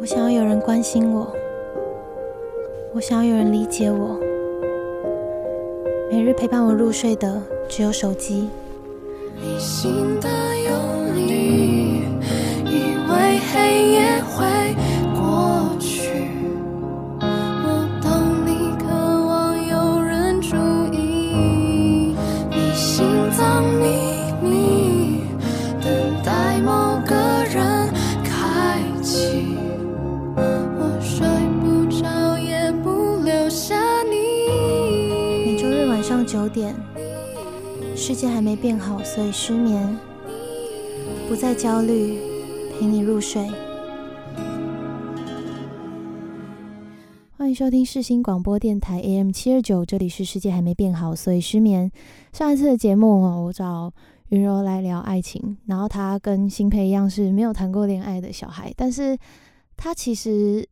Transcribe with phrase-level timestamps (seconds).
[0.00, 1.30] 我想要有人关心我，
[2.94, 4.18] 我想要有人理解我。
[6.10, 8.48] 每日陪伴我入睡的只有手机。
[38.10, 39.96] 世界还没变好，所以失眠。
[41.28, 42.18] 不再焦虑，
[42.72, 43.48] 陪你入睡。
[47.38, 51.88] 欢迎收听世新广播电台 AM 七二九，这里是世界还没变好，所以失眠。
[52.32, 53.92] 上一次的节目，我找
[54.30, 59.16] 云柔来聊爱情，然后她跟新培一样是没有谈过恋爱的小孩，但是
[59.76, 60.68] 她其实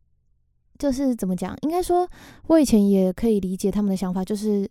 [0.77, 1.55] 就是怎么讲？
[1.61, 2.05] 应该说，
[2.47, 4.69] 我以前也可以理解他们的想法，就是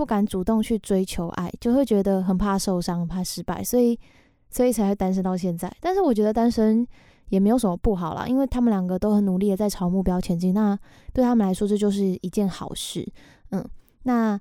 [0.00, 4.00] 不敢主动去追求爱，就会觉得很怕受伤、很怕失败，所以
[4.48, 5.70] 所以才会单身到现在。
[5.78, 6.86] 但是我觉得单身
[7.28, 10.74] 也没有什么不好啦，因为他们两个都很努力的在朝目标前进，那
[11.12, 13.06] 对他们来说这就是一件好事。
[13.50, 13.62] 嗯，
[14.04, 14.40] 那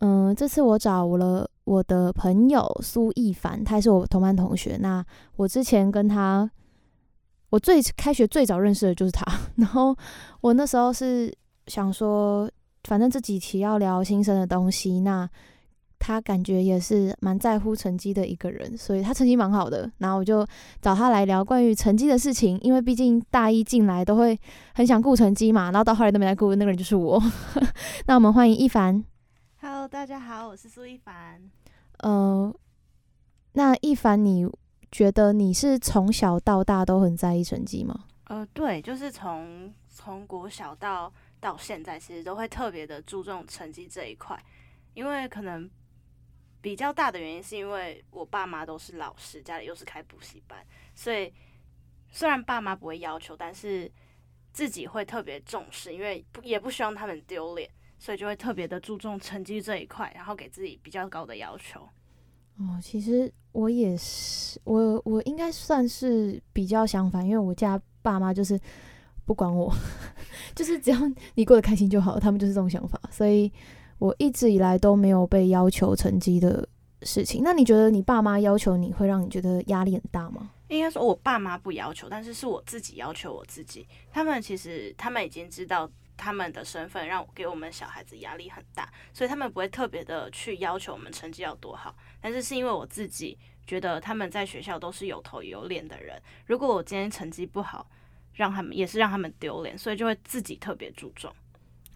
[0.00, 4.76] 嗯，这次我找了我的朋友苏亦凡，他也是我同班同学。
[4.76, 5.02] 那
[5.36, 6.50] 我之前跟他，
[7.48, 9.24] 我最开学最早认识的就是他，
[9.56, 9.96] 然后
[10.42, 11.34] 我那时候是
[11.66, 12.46] 想说。
[12.84, 15.28] 反正这几期要聊新生的东西，那
[15.98, 19.90] 他感觉也是蛮在乎成绩的一个人，所以他成绩蛮好的。
[19.98, 20.46] 然后我就
[20.80, 24.38] 找他来聊关于成绩的事情，因为毕竟大一进来都会
[24.74, 27.20] 很想顾成绩嘛，然后到后来都没来顾，那个人就是我。
[28.06, 29.04] 那我们欢迎一凡。
[29.60, 31.40] Hello，大家好，我是苏一凡。
[31.98, 32.54] 呃，
[33.54, 34.48] 那一凡，你
[34.92, 38.04] 觉得你是从小到大都很在意成绩吗？
[38.28, 44.38] 呃，对，就是从从国小到到现在，其实都会特别的注重成绩这一块，
[44.94, 45.68] 因为可能
[46.60, 50.58] 比较大的原因是因为我爸妈都是老师，家里又是开补习班，
[50.94, 51.32] 所以
[52.10, 53.90] 虽然爸妈不会要求，但是
[54.52, 61.88] 自己会特别重视，因为不也不希望他们丢脸，所以就会特别的注重成绩这一块，然后给自己比较高的要求。
[62.58, 68.58] 哦，其实我也是，我我应该算是比较相反，因为我家爸妈就是
[69.28, 69.70] 不管我，
[70.56, 70.98] 就是只要
[71.34, 73.52] 你过得开心就好，他们就是这种想法，所以
[73.98, 76.66] 我一直以来都没有被要求成绩的
[77.02, 77.42] 事情。
[77.44, 80.50] 那你觉得你爸妈要求你会让你觉得压力很大吗？
[80.68, 83.86] 应该说，我爸妈不要求，但是是我自己要求我自己。
[84.10, 91.94] 他们其实他们已经知道他们的身份，让我给我们小孩子压力很大，所以他们不会特别的去要求我们成绩要多好。
[92.20, 97.86] 但是是因为我自己觉得他们在学校都是有头有脸的人，如果我今天成绩不好，
[98.38, 101.28] 让他们也是让他们丢脸，所以就会自己特别注重。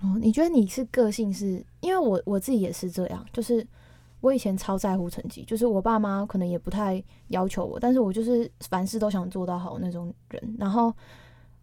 [0.00, 1.64] 哦，你觉得你是个性是？
[1.80, 3.64] 因为我我自己也是这样，就是
[4.20, 10.56] 我以前超在乎成绩，就是我爸妈可能也不太要求我，但是我就是凡事都想做到好那种人。
[10.58, 10.92] 然后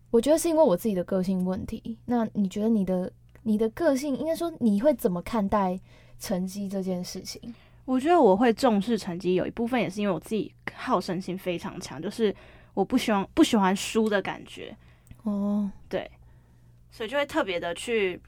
[0.09, 1.97] 我觉得是因为我自己的个性问题。
[2.06, 3.12] 那你觉得你的
[3.44, 5.78] 你的个性，应该说你会怎么看待
[6.18, 7.53] 成绩这件事情？
[7.84, 12.34] 我觉得我会重视成绩，有一部分也是因为我自己好胜心非常强，就是
[12.74, 14.75] 我不喜欢不喜欢输的感觉。
[15.24, 16.09] 哦，对，
[16.91, 18.22] 所以就会特别的去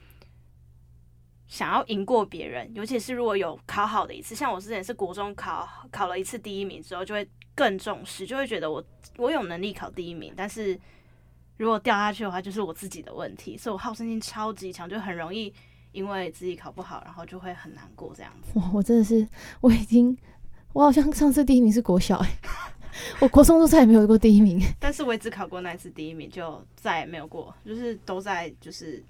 [1.47, 8.83] 想要赢过别人，尤其是如果有考好的一次，像我之前是国中考考了一次第一名之后，就会更重视，就会觉得我
[9.17, 10.79] 我有能力考第一名，但是
[11.57, 15.53] 如果掉下去的话，就是我自己的问题，所以我好胜心超级强，就很容易
[15.91, 18.57] 因为自己考不好，然后就会很难过这样子。
[18.59, 19.27] 哇，我真的是
[19.59, 20.17] 我已经，
[20.73, 22.37] 我好像上次第一名是国小哎、
[23.19, 24.61] 我国中都再也没有过第一名。
[24.79, 29.03] 但是我也只考过那一次第一名，就再也没有过，就是都在就是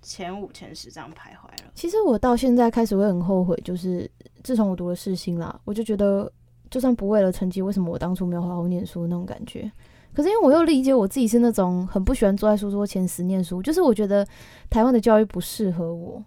[0.00, 1.70] 前五、前十这样徘徊了。
[1.74, 4.10] 其实我到现在开始会很后悔，就是
[4.42, 6.30] 自从我读了世新啦，我就觉得
[6.70, 9.70] 就算不为了成绩，为什么我当初没有好好念书那种感觉？
[10.14, 14.26] 可是因为我又理解我自己是那种很不喜欢坐在书桌前十念书，就是我觉得
[14.68, 16.22] 台湾的教育不适合我。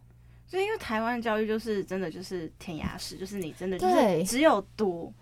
[0.48, 5.14] 就因为台湾的教育就是真的就是填鸭式，就是你真的就是只有读，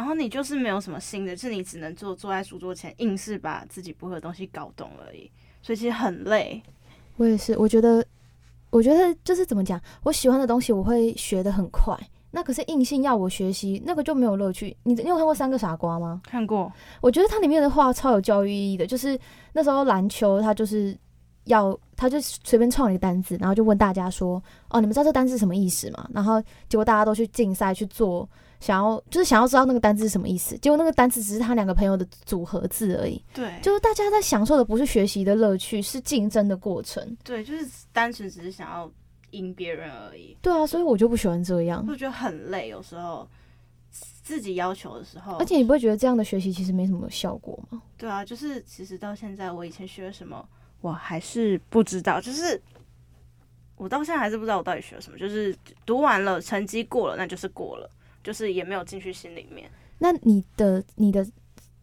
[0.00, 5.30] 然后你就是没有什么新的，就是你只能坐坐在书桌前，硬是把自己不会的东西搞懂而已，
[5.60, 6.62] 所以其实很累。
[7.18, 8.02] 我也是，我觉得，
[8.70, 11.94] 我觉得就是怎么讲，我喜欢的东西我会学的很快，
[12.30, 14.74] 那可是硬性要我学习，那个就没有乐趣。
[14.84, 16.22] 你你有看过《三个傻瓜》吗？
[16.24, 16.72] 看过，
[17.02, 19.20] 我觉得它里面的话超有教育意义的，就是
[19.52, 20.96] 那时候篮球它就是
[21.44, 26.08] 要，他就随便创了一个单字，然后就问大家说，哦，你们知道这单字什么意思吗？
[26.14, 28.26] 然后结果大家都去竞赛去做
[28.60, 33.20] 想要就是想要知道那个单字是什么意思，结果那个单词只是他两个朋友的组合字而已。
[33.34, 37.16] 对，就是大家在享受的不是学习的乐趣，是竞争的过程。
[37.24, 38.90] 对，就是单纯只是想要
[39.30, 41.84] 赢别人而已，对啊，所以我就不喜欢这样。
[41.88, 43.26] 我觉得很累，有时候
[44.22, 47.80] 自己要求的时候，而且你不会觉得这样的学习其实没什么效果吗？
[47.96, 50.46] 对啊，就是其实到现在，我以前学了什么，
[50.80, 52.60] 我还是不知道，就是
[53.76, 55.16] 我到现在还是不知道我到底学了什么。
[55.16, 57.88] 就是读完了，成绩过了，那就是过了，
[58.22, 59.70] 就是也没有进去心里面。
[59.98, 61.26] 那你的你的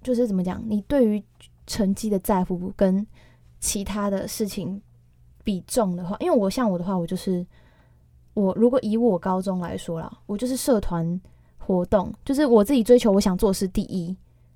[0.01, 0.63] 就是怎么讲？
[0.68, 1.24] 你对于
[1.66, 3.06] 成绩的在乎跟
[3.60, 4.81] 其他的事情
[5.44, 7.45] 比重的话，因为我像我的话，我就是
[8.34, 11.19] 我如果以我高中来说啦，我就是社团
[11.57, 14.16] 活动，就是我自己追求我想做的是第一，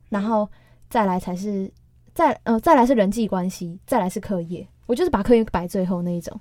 [0.09, 0.47] 然后
[0.89, 1.71] 再来才是
[2.13, 6.39] 再呃再来是人际关系，再来是课业，我就是把课业摆最后那一种。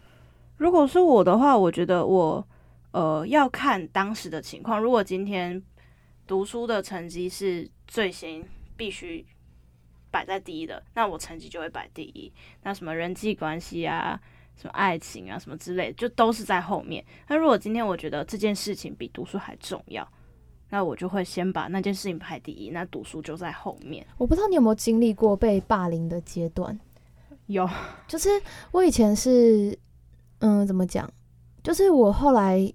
[0.57, 2.47] 如果是我的话，我觉得我
[2.93, 4.81] 呃要看当时的情况。
[4.81, 5.63] 如果今天
[6.27, 8.43] 读书的成绩是最先
[8.77, 9.25] 必须
[10.11, 12.33] 摆在第一的，那我成绩就会摆第一。
[12.63, 14.21] 那什么人际关系啊、
[14.57, 17.05] 什么爱情啊、什么之类的，就都是在后面。
[17.29, 20.07] 那如果今天我觉得这件事情比读书还重要，
[20.71, 24.07] 那我就会先把那件事情排第一，那读书就在后面。
[24.19, 26.79] 我不知道你有没有经历过被霸凌的阶段。
[27.47, 27.69] 有，
[28.07, 28.29] 就是
[28.71, 29.77] 我以前是，
[30.39, 31.09] 嗯，怎么讲？
[31.63, 32.73] 就是我后来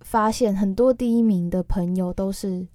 [0.00, 2.66] 发现，很多第一名的朋友都是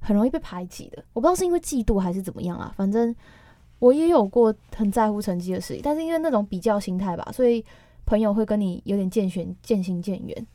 [0.00, 1.04] 很容易被排挤的。
[1.12, 3.14] 我不知道是因为嫉妒还是怎么样啊，反正
[3.78, 7.64] 我也有过很在乎成绩的事情，但是因为那种比较心态吧，所以
[8.04, 10.46] 朋友会跟你有点渐行渐行渐远。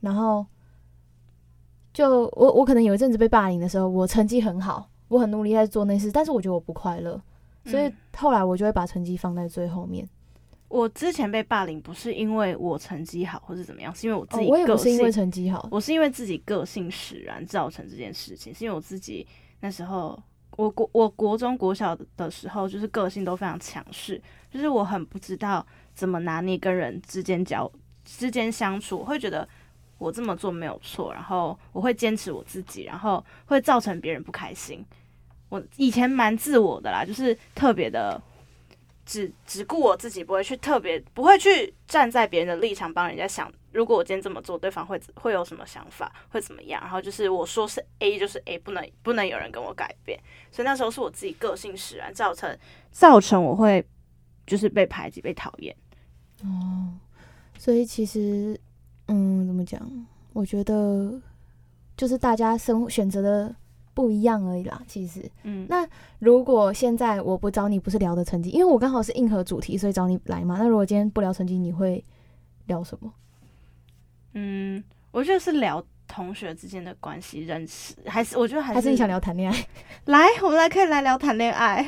[0.00, 0.46] 然后，
[1.92, 7.20] 就我我可能有一阵子被霸凌的时候，我成绩很好，我很努力在做那事，但是我觉得我不快乐，
[7.66, 10.08] 所以后来我就会把成绩放在最后面。
[10.70, 14.84] 我之前被霸凌不是因为我成绩好或是怎么样，是因为我自哦我也己个性。
[14.84, 19.26] 不是因为成绩好，我是因为自己个性使然造成这件事情，是因为我自己
[19.58, 20.16] 那时候，
[20.56, 27.68] 我国我国中国小的时候，就是个性都非常强势，就是我很不知道怎么拿捏跟人之间交
[28.04, 29.46] 之间相处，我会觉得
[29.98, 34.86] 我这么做没有错，然后我会坚持我自己，然后会造成别人不开心。
[35.48, 38.22] 我以前蛮自我的啦，就是特别的。
[39.10, 43.52] 只只顾我自己，不会去特别，不会去站在别人的立场帮人家想。
[43.72, 46.80] 如果我今天这么做，对方会会有什么想法，会怎么样？
[46.80, 50.16] 然后就是我说是 A 就是 A，不能不能有人跟我改变。
[50.52, 52.56] 所以那时候是我自己个性使然，造成
[52.92, 53.84] 造成我会
[54.46, 55.74] 就是被排挤、被讨厌。
[56.44, 56.94] 哦，
[57.58, 58.56] 所以其实，
[59.08, 60.06] 嗯，怎么讲？
[60.32, 61.20] 我觉得
[61.96, 63.52] 就是大家生选择的
[64.00, 64.80] 不一样而已啦。
[64.86, 65.86] 其实，嗯，那
[66.20, 70.56] 如果现在我不找你，不是聊的成绩，因为我刚好是硬核主题，所以找你来嘛。
[70.58, 72.02] 那如果今天不聊成绩，你会
[72.66, 73.12] 聊什么？
[74.32, 79.66] 嗯，我觉得是聊同学之间的关系、认识，还是我觉得还是还是你想聊谈恋爱？
[80.06, 81.86] 来，我们来可以来聊谈恋爱。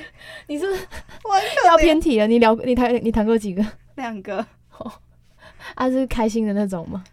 [0.49, 0.87] 你是不是
[1.67, 2.27] 要偏题了？
[2.27, 3.65] 你聊你谈你谈过几个？
[3.97, 4.45] 两个。
[4.79, 4.93] 哦
[5.77, 7.05] 啊，是开心的那种吗？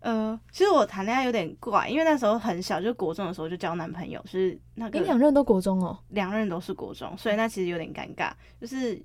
[0.00, 5.98] 呃，其实我谈恋爱有点怪，因为那时候很小，就国中的时候就交男朋友，是那个你个两任都国中哦。
[6.10, 8.30] 两任都是国中，所以那其实有点尴尬，
[8.60, 9.02] 就是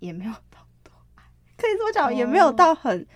[0.00, 1.22] 也没有到多爱，
[1.56, 3.06] 可以这么讲，也没有到很，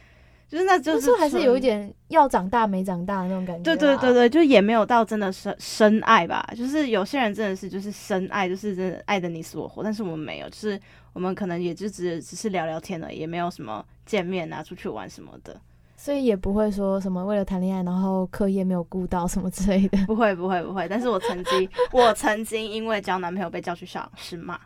[0.49, 1.61] 就是那就是还是有一。
[1.61, 3.63] 点要长大没长大的那种感觉。
[3.63, 10.81] 对对对，对，就也没有到真的深深爱吧，就是有些人真的是就是深爱，就是真的爱的你死我活，但是我们没有，就是
[11.13, 15.61] 我们可能也就只只是聊聊天而已，也没有什么见面啊、出去玩什么的，
[16.01, 19.99] 所以也不会说什么为了谈恋爱，然后课业没有顾到什么之类的。
[20.07, 24.57] 不会不会不会，但是我曾经 我曾经因为交男朋友被叫去校长室骂，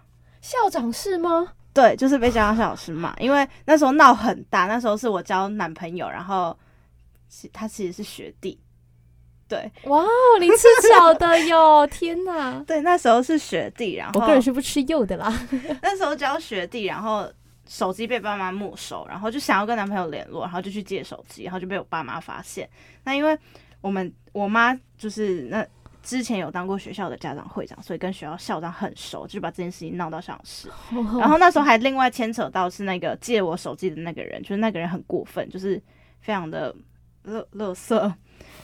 [0.42, 1.48] 校长室吗？
[1.72, 6.54] 对，就是被教校长室骂，因为那时候闹很大，那时候是我交男朋友，然后
[7.30, 8.60] 其他其实是学弟，
[9.48, 10.08] 对哇哦，
[10.38, 11.86] 你吃巧的哟！
[11.90, 15.32] 天哪，对，那时候是学弟，然后我个人是不吃柚的啦。
[15.80, 17.26] 那时候交学弟，然后
[17.66, 22.69] 手机被爸妈没收，然后就想要跟男朋友联络，然后就去借手机，然后就被我爸妈发现。
[23.04, 23.38] 那因为
[23.81, 25.66] 我们我妈就是那
[26.02, 30.69] 之前有当过学校的家长会长，所以跟学校校长很熟，就把这件事情闹到校长室。
[31.19, 35.81] 然后那时候还另外牵扯到是那个借我手机的那个人，就是那个人很过分，就是
[36.21, 36.75] 非常的
[37.23, 38.12] 乐乐色，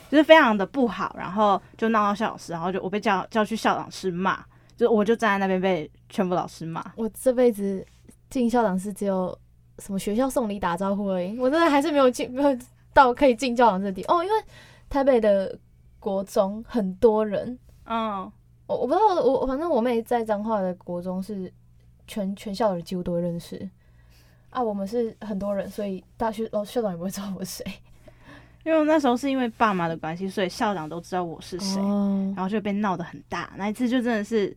[0.09, 4.43] 就是非常的不好，然后就闹到校长室，然后就我被叫叫去校长室骂，
[4.75, 6.83] 就我就站在那边被全部老师骂。
[6.97, 7.85] 我这辈子
[8.29, 9.37] 进校长室只有
[9.79, 12.57] 什么学校送礼打招呼而已，我真的还是没有进，没有
[12.93, 14.23] 到可以进校长这地哦。
[14.23, 14.35] 因为
[14.89, 15.57] 台北的
[15.99, 18.21] 国中很多人，嗯，
[18.67, 21.51] 我我不知道，我反正我妹在彰化的国中是
[22.07, 23.69] 全全校的人几乎都会认识。
[24.49, 27.73] 啊，我们是很多人，所以大学哦校长也不会知道我是谁。
[28.65, 33.53] 因为我那时候是因为爸妈的关系，所以校长都知道我是谁，哦，然后就被闹得很大。
[33.57, 34.55] 那一次就真的是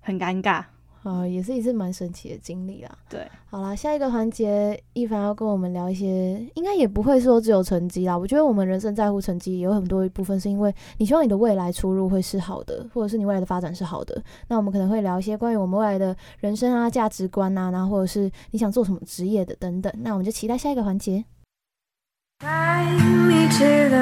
[0.00, 0.64] 很尴尬。
[1.04, 2.90] 啊，也是一次蛮神奇的经历啦。
[3.08, 8.16] 对，好啦，下一个环节，一凡要跟我们聊一些，应该也不会说只有成绩啦。
[8.16, 14.20] 我觉得我们人生在乎成绩，有很多一部分是因为你希望你的未来出路会是好的，或者是你未来的发展是好的。
[14.48, 19.92] 那我们可能会聊一些关于我们未来的人生啊、价值观啊，然后或者是你想做什么职业的等等。
[19.98, 21.22] 那我们就期待下一个环节。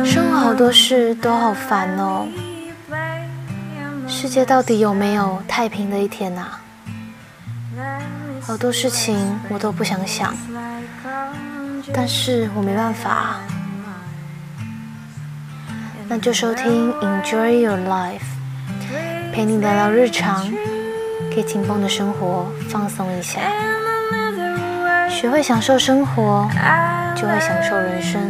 [0.04, 2.28] 生活好多事都好烦哦，
[4.06, 6.61] 世界到底有没有太平的一天啊？
[8.44, 10.34] 好多事情我都不想想，
[11.94, 13.36] 但是我没办法，
[16.08, 18.20] 那就收听 Enjoy Your Life，
[19.32, 20.46] 陪你聊聊日常，
[21.34, 23.40] 给紧绷的生活放松一下，
[25.08, 26.48] 学会享受生活，
[27.16, 28.20] 就会享受人生。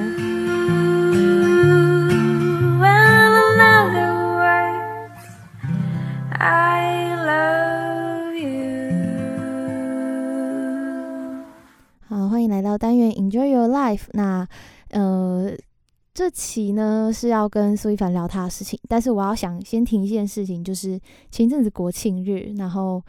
[12.42, 14.06] 欢迎来到单元 Enjoy Your Life。
[14.14, 14.44] 那
[14.90, 15.56] 呃，
[16.12, 20.99] 这期呢是要跟苏一凡聊他的事情，但是我要想先提一件事情，就是
[21.30, 23.00] 前阵子国庆日，然后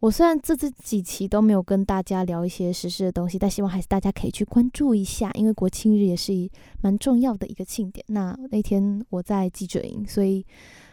[0.00, 6.32] 我虽然这这几期都没有跟大家聊一些时事的东西，但希望还是大家可以去关注一下，因为国庆日也是
[6.80, 8.02] 蛮重要的一个庆典。
[8.08, 10.42] 那那天我在记者营，所以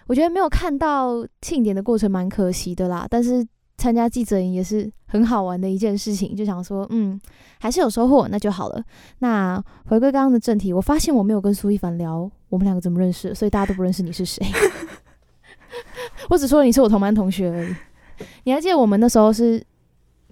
[0.07, 3.47] 我觉得没有看到庆典的过程蛮可惜的啦，但是。
[3.79, 7.19] 参加记者营也是很好玩的一件事情，就想说，嗯，
[7.59, 8.83] 还是有收获，那就好了。
[9.19, 14.45] 那回归刚刚的正题，我发现我没有跟苏一凡聊我们两个怎么认识，所以大家都不认识你是谁。
[16.29, 17.75] 我只说你是我同班同学而已。
[18.43, 19.63] 你还记得我们那时候是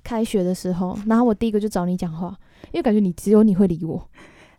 [0.03, 2.37] 开学的时候，然后我第一个就找你讲话，
[2.71, 4.09] 因为感觉你只有你会理我。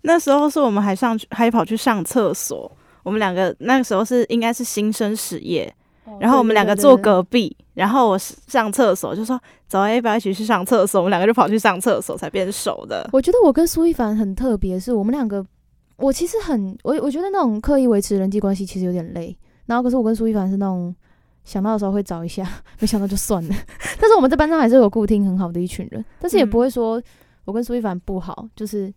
[0.02, 2.71] 那时候是我们还上去，还跑去上厕所。
[3.02, 5.73] 我们两个那个时候是应该是新生实业。
[6.21, 11.00] 然后我们两个坐隔壁，然后我上厕所就说走，要不要一起去上厕所？
[11.00, 13.09] 我们两个就跑去上厕所才变熟的。
[13.12, 15.45] 我觉得我跟苏一凡很特别，是我们两个，
[15.97, 19.37] 我其实很我我觉得那种刻意维持人际关系其实有点累。
[19.67, 20.95] 然后可是我跟苏一凡是那种
[21.45, 22.49] 想到的时候会找一下，
[22.81, 23.55] 没想到就算了。
[24.00, 27.00] 但是我们在班上还是有固定很好的一群人，但是也不会说
[27.45, 28.93] 我跟苏一凡不好，就是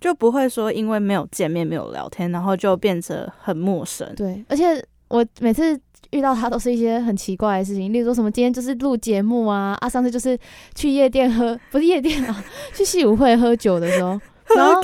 [0.00, 4.10] 就不会说因为没有见面没有聊天，然后就变成很陌生。
[4.16, 5.78] 对，而且我每次。
[6.10, 10.38] 遇到他都是一些很奇怪的事情，例如说什么今天就是录节目啊，啊上次就是
[10.74, 12.44] 去夜店喝，不是夜店啊，
[12.74, 14.18] 去戏舞会喝酒的时候，
[14.56, 14.80] 然后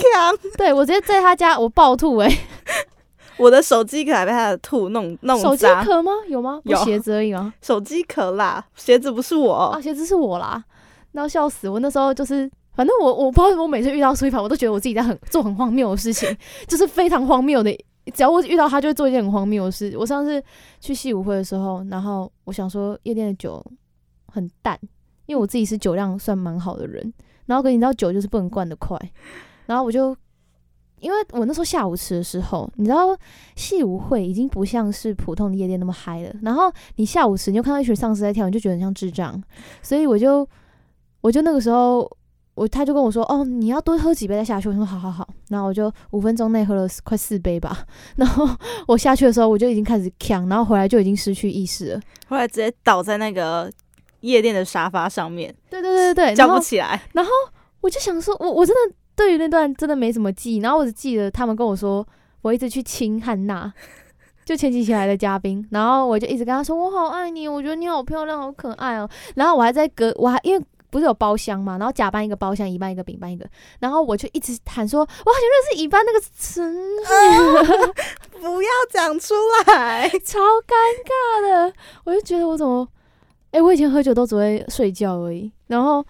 [0.57, 2.29] 对我直接在他家我暴吐哎，
[3.37, 6.11] 我的手机壳还被他的吐弄弄手机壳吗？
[6.27, 6.59] 有吗？
[6.65, 7.53] 有鞋子而已吗？
[7.61, 10.63] 手机壳啦，鞋子不是我啊，鞋子是我啦，
[11.13, 16.35] 然后笑死我那时候就是，反正我我不知道我每次遇到苏一凡，我都觉得我自己在很做很荒谬的事情，
[16.67, 17.75] 就是非常荒谬的。
[18.11, 19.95] 只要我遇到他，就会做一件很荒谬的事。
[19.97, 20.43] 我上次
[20.79, 23.65] 去戏舞会的时候，然后我想说夜店的酒
[24.27, 24.77] 很淡，
[25.25, 27.13] 因为我自己是酒量算蛮好的人。
[27.45, 28.97] 然后可你知道酒就是不能灌得快，
[29.65, 30.15] 然后我就
[30.99, 33.17] 因为我那时候下午吃的时候，你知道
[33.55, 36.33] 戏舞会已经不像是普通的夜店那么嗨了。
[36.41, 39.41] 然后你下午吃，你就看到一群丧尸在跳，你就觉得很像智障。
[39.81, 40.47] 所以我就
[41.21, 42.09] 我就那个时候。
[42.53, 44.67] 我他就跟我说，哦，你要多喝几杯再下去。
[44.67, 47.85] 我说好好好，然后我就五分钟内喝了快四杯吧。
[48.17, 48.47] 然后
[48.87, 52.01] 我下去的时候，我就已经开始呛，然后回来就已经失去意识了。
[52.27, 53.71] 后来直接倒在那个
[54.19, 55.53] 夜店的沙发上面。
[55.69, 57.01] 对对对对叫不起来。
[57.13, 57.31] 然后
[57.79, 60.59] 我就想说，我我真的对于那段真的没什么记忆。
[60.59, 62.05] 然后我只记得他们跟我说，
[62.41, 63.73] 我一直去亲汉娜，
[64.43, 65.65] 就前几期来的嘉宾。
[65.71, 69.09] 然后我就一直跟他说，我好爱你，我觉得你好漂亮，好可爱哦。
[69.35, 70.63] 然后我还在隔，我还因为。
[70.91, 71.77] 不是有包厢吗？
[71.79, 73.49] 然后甲班一个包厢，乙班一个，丙班一个。
[73.79, 76.75] 然后我就一直喊说：“我好像认识乙班那个陈。
[78.39, 79.33] ”不要讲出
[79.67, 80.75] 来， 超尴
[81.07, 81.73] 尬的。
[82.03, 82.87] 我就觉得我怎么……
[83.51, 85.51] 哎，我以前喝酒都只会睡觉而已。
[85.67, 86.05] 然后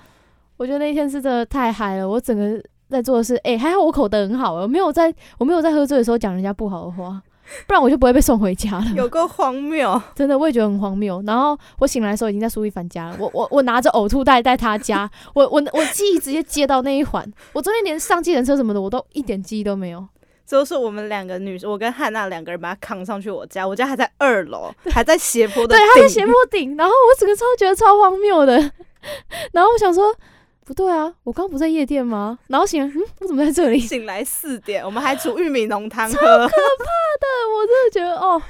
[0.58, 2.10] 我觉得那天是真的太嗨了。
[2.10, 7.22] 我整个在做的是，哎，还好我口德很好，我没有在我没有在喝醉的时候讲人家不好的话。
[7.68, 8.86] 不然我就不会被送回家了。
[8.96, 11.22] 有够荒谬， 真的，我也觉得很荒谬。
[11.26, 13.18] 然后我醒来的时候已经在苏一凡家了。
[13.20, 17.30] 我我我拿着呕吐袋在他家，我我我记忆直接接到那一环。
[17.54, 20.06] 我昨天连上计程车什么的，我都一点记忆都没有。
[20.46, 26.76] 就是我们两个女生，我跟汉娜两个人把她扛上去我家，我家还在二楼，还在斜坡的对，还在斜坡顶。
[26.76, 28.58] 然后我整个超觉得超荒谬的。
[29.54, 30.14] 然后我想说。
[30.66, 32.38] 不对啊，我刚刚不在夜店吗？
[32.48, 33.80] 然后醒来，嗯，我怎么在这里？
[33.80, 37.28] 醒来四点，我们还煮玉米浓汤喝，超可怕的！
[37.56, 38.42] 我真的觉得，哦，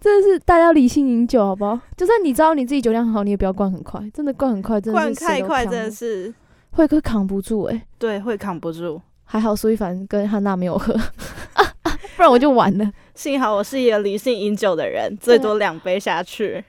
[0.00, 1.78] 真的是大家理性饮酒，好不好？
[1.96, 6.32] 就算你知道你自己酒量很好，你也不要灌很快，真的灌很快，真的灌太快，真的是
[6.72, 7.86] 会会扛不住哎。
[7.98, 9.00] 对，会扛不住。
[9.24, 10.92] 还好苏一凡跟汉娜没有喝。
[12.16, 12.92] 不然我就完了。
[13.14, 16.62] 幸好我是一个理性饮酒的人，最多两杯下去。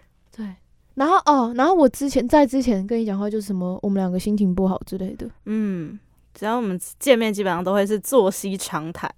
[0.96, 5.30] 对，然后哦，然后我之前在之前跟你讲话就是什么，我们两个心情不好之类的。
[5.46, 6.00] 嗯，
[6.34, 9.10] 只要我们见面，基本上都会是作息长谈。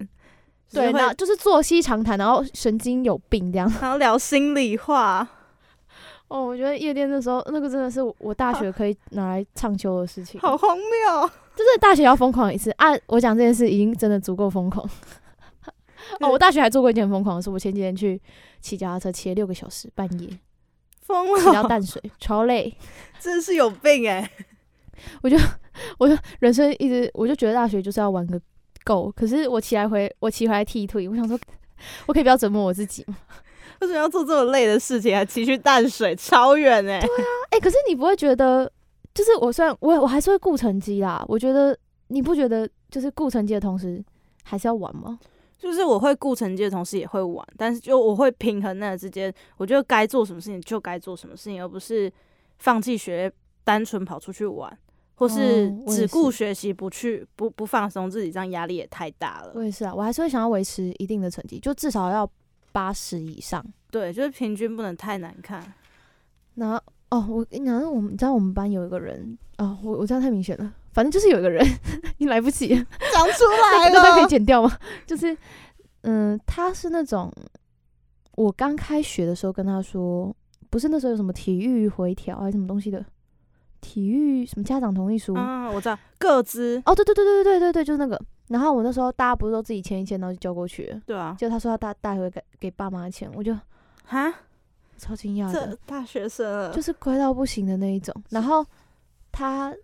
[0.72, 3.70] 对，然那就是作息长谈，然后神经有病这样。
[3.80, 5.28] 然后聊心里话。
[6.28, 10.40] 哦，我觉得夜店的时候，那个真的是我大学可以拿来唱秋的事情。
[10.40, 11.30] 好荒谬！
[11.54, 12.88] 就是大学要疯狂一次啊！
[13.06, 14.84] 我讲这件事已经真的足够疯狂。
[16.18, 18.20] 哦，我大学还做过一件很疯狂的事，我前几天去
[18.60, 20.28] 骑脚踏车，骑了六个小时，半夜
[21.04, 22.74] 疯了，淡水，超累。
[23.20, 24.28] 真是有病 哎、
[25.22, 25.36] 我就
[25.98, 28.40] 我就人生一直，我就觉得大学就是要玩个
[28.84, 29.12] 够。
[29.16, 31.38] 可是我骑来回，我骑回来踢一退，我想说，
[32.06, 33.16] 我可以不要折磨我自己吗？
[33.80, 35.14] 为什么要做这么累的事情？
[35.14, 37.00] 啊骑去淡水，超远哎、
[37.50, 38.70] 哎、可是你不会觉得，
[39.12, 41.76] 就是我虽然我我还是会顾成绩啦，我觉得
[42.08, 44.02] 你不觉得就是顾成绩的同时
[44.42, 45.18] 还是要玩吗？
[45.64, 52.12] 就是我会顾成绩的同时也会玩，但是就我会平衡那之间，我觉得该做什么事情就该做什么事情，而不是
[52.58, 53.32] 放弃学业，
[53.64, 54.78] 单纯跑出去玩，
[55.14, 59.52] 或是只顾学习不去不不放松自己，这样压力也太大了。
[59.54, 62.30] 我也是啊，我还是会想要维持一定的成绩，就至少要
[62.70, 63.64] 八十以上。
[63.90, 65.72] 对，就是平均不能太难看。
[66.56, 66.78] 然后
[67.10, 71.62] 哦，我跟你讲，我们你知道我们班有一个人哦，我我这样太明显了，反正就是有一个人，
[72.18, 74.78] 你来不及了，讲出来那段可以，剪掉吗？
[75.06, 75.36] 就是
[76.02, 77.30] 嗯，他是那种
[78.36, 80.34] 我刚开学的时候跟他说，
[80.70, 83.04] 不是那时候有什么体育回调还是什么东西的，
[83.80, 85.34] 体育什么家长同意书。
[85.34, 88.20] 啊，我知道，各自哦，对对对对对对对，就是那个。
[88.48, 91.00] 然后我那时候大家不是都自己签一签，然后就交过去。
[91.06, 93.56] 对啊，结果他说要带带回给给爸妈签，我就
[94.04, 94.32] 哈，
[94.98, 98.14] 超惊讶的，大学生了，就是乖到不行的那一种。
[98.28, 98.64] 然后
[99.32, 99.74] 他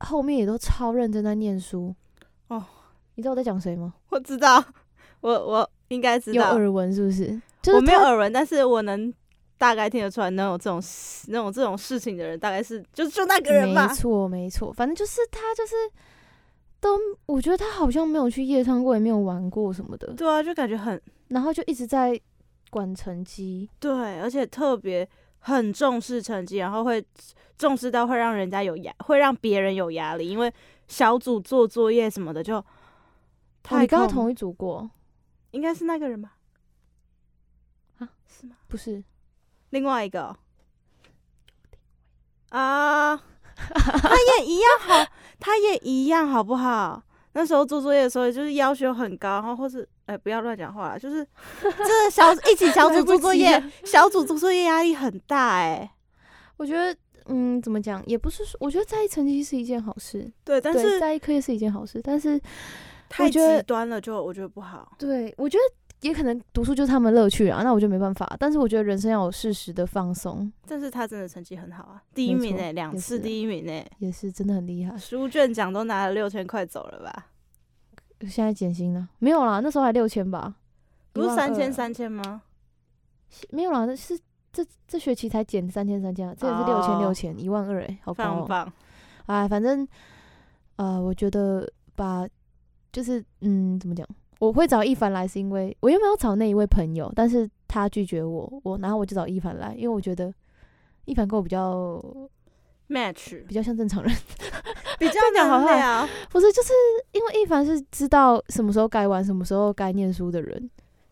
[0.00, 1.94] 后面也都超认真在念书。
[2.48, 2.64] 哦，
[3.14, 3.94] 你知道我在讲谁吗？
[4.10, 4.62] 我知道，
[5.20, 7.26] 我我应该知道，有耳闻是不是？
[7.60, 9.12] 就是我没有他耳闻，但是我能
[9.58, 13.94] 大概听得出来，能有这种事那种这种事情的人，大概是就就那个人吧没。
[13.94, 15.74] 错没错，反正就是他就是
[16.80, 22.18] 都，我觉得他好像没有去夜唱过，也没有玩过什么的，对啊，就感觉很然后就一直在
[22.70, 23.68] 管成绩。
[23.80, 25.06] 对，而且特别
[25.38, 27.04] 很重视成绩，然后会
[27.56, 30.52] 重视到会让人家有压，会让别人有压力，因为
[30.86, 32.64] 小组做作业什么的就哦，
[33.62, 34.90] 太你跟他同一组过？
[35.50, 36.36] 应该是那个人吧？
[37.98, 38.56] 啊，是吗？
[38.66, 39.02] 不是，
[39.70, 40.36] 另外一个哦
[42.50, 43.16] 啊，
[43.56, 47.02] 他也一样好，他也一样好不好？
[47.32, 51.26] 那时候做作业的时候，就是要求很高，然后或是哎、不要乱讲话啦，就是
[51.62, 55.90] 这个小一起小组做作业，小组做作业压力很大哎、
[56.56, 56.96] 我觉得。
[57.30, 58.02] 嗯，怎么讲？
[58.06, 62.40] 也不是说，我觉得在意成绩是一件好事，对，但，是在意课业是一件好事，但是
[63.06, 64.96] 太极端了，就我觉得不好。
[64.98, 68.34] 对我觉得也可能读书就是他们乐趣啊，那我就没办法。
[68.40, 74.96] 但是我觉得人生要有适时的放松，但是他真的成绩很好啊，第一名哎、两次第一名哎、也是真的很厉害。
[74.96, 77.26] 书卷奖都拿了六千块走了吧？
[78.26, 80.54] 现在减薪了，没有啦，那时候还六千吧，
[81.12, 82.42] 不是三千三千吗？
[83.50, 84.18] 没有啦，那是
[84.52, 88.72] 这这学期才减三千三千啊，这也是六千哦六千一万二哎，好高哦、棒棒，
[89.26, 89.86] 哎，反正
[90.76, 92.26] 呃，我觉得把
[92.90, 94.06] 就是嗯，怎么讲？
[94.40, 100.32] 我会找一凡来，是因为我原本要找那一位朋友，但是他拒绝我，我然后我就找一凡来，因为我觉得
[101.04, 102.02] 一凡跟我比较
[102.88, 104.12] match 比较像正常人，
[104.98, 106.08] 比较这样讲好坏能聊。
[106.30, 106.72] 不是就是
[107.12, 110.70] 因为一凡是知道什么时候该玩，什么时候该念书的人。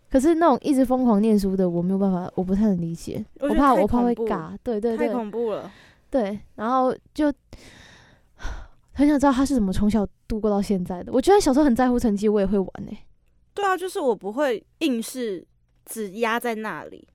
[0.08, 5.70] 可是那种一直疯狂念书的，我没有办法，我不太能理解，我怕我怕会尬，对对太恐怖了。
[6.08, 7.26] 对，然后就
[8.92, 11.12] 很想知道他是怎么从小度过到现在的。
[11.12, 12.98] 我觉得小时候很在乎成绩，我也会玩诶、
[13.52, 15.44] 对啊，就是我不会硬是
[15.84, 17.06] 只压在那里，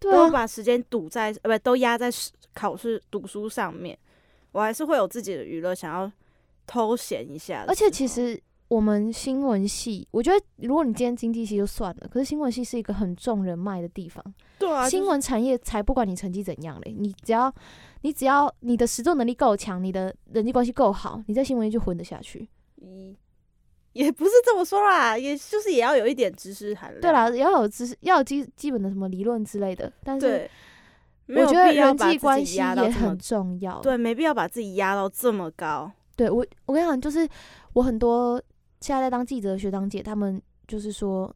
[0.00, 3.98] 对啊，都把时间堵在呃不都压在试考试读书上面，
[4.52, 6.10] 我还是会有自己的娱乐，想要
[6.66, 7.64] 偷闲一下。
[7.66, 14.22] 而且其实我们新闻系，我觉得如果你今天经济系就算了，可是新闻系是一个很重人脉的地方。
[14.58, 17.52] 对啊，新闻产业才不管你成绩怎样嘞，你只要
[18.02, 22.48] 你只要你的实作能力够强，你的人际关系够好，你在新闻业就混得下去。
[22.76, 23.16] 一
[23.92, 27.00] 也不是这么说啦，也就是也要有一点知识含量。
[27.02, 29.92] 对啦，也要有知识，要有基基本的什么理论之类的。
[30.02, 30.48] 但是
[31.40, 33.80] 我觉得人际关系也很重要。
[33.80, 35.90] 对，没必要把自己压到这么高。
[36.16, 37.28] 对我，我跟你讲，就是
[37.72, 38.42] 我很多
[38.80, 41.34] 现在在当记者的学长姐，他们就是说，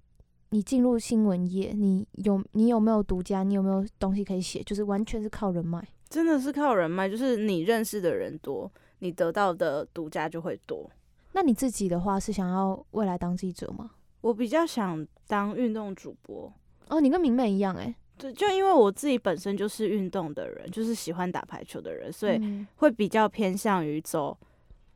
[0.51, 5.83] 你进入新闻业，你有你有没有独家，你有没有东西可以写，就是完全是靠人脉。
[6.09, 10.89] 真的是靠人脉，就是你认识的人多，你得到的独家就会多。
[11.33, 13.91] 那你自己的话是想要未来当记者吗？
[14.21, 16.53] 我比较想当运动主播。
[16.89, 24.37] 哦，你跟明媚一样哎、对，就因为我自己本身就是运动的人，就是喜欢打排球的人，所以嗯会比较偏向于走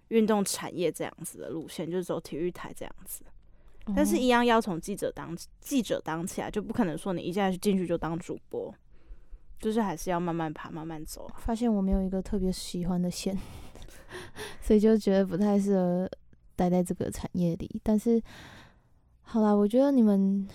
[0.08, 3.22] 运动产业这样子的路线，就是走体育台这样子。
[3.94, 8.72] 但是，哦一样要从记者当记者当起来，就不可能说你一下去进去就当主播，
[9.58, 11.36] 就是还是要慢慢爬，慢慢走啊。
[11.38, 13.36] 发现我没有一个特别喜欢的线，
[14.62, 16.08] 所以就觉得不太适合
[16.54, 17.80] 待在这个产业里。
[17.82, 18.22] 但是，
[19.22, 20.46] 好啦，我觉得你们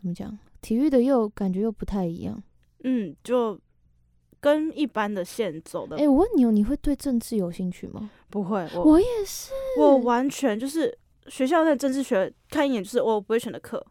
[0.00, 2.42] 怎么讲，体育的又感觉又不太一样。
[2.84, 3.58] 嗯，就
[4.40, 8.10] 跟一般的线走的哎、我问你哦，你会对政治有兴趣吗？
[8.30, 13.84] 不会，我我也是，我完全就是学校那政治学看一眼就是我不会选的课，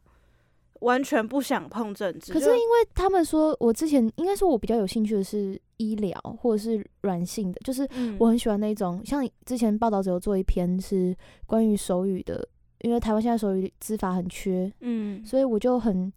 [0.80, 2.32] 完全不想碰政治。
[2.32, 11.14] 可是因为他们说，我之前应该说，我比较有兴趣的是医疗或者是软性的，就是嗯我很喜欢那种，像之前报道者有做一篇是
[11.46, 12.48] 关于手语的，
[12.84, 16.12] 因为台湾现在手语资法很缺，嗯，所以我就很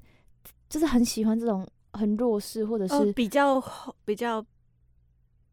[0.71, 3.63] 就是很喜欢这种很弱势或者是、哦、比较
[4.07, 4.43] 比较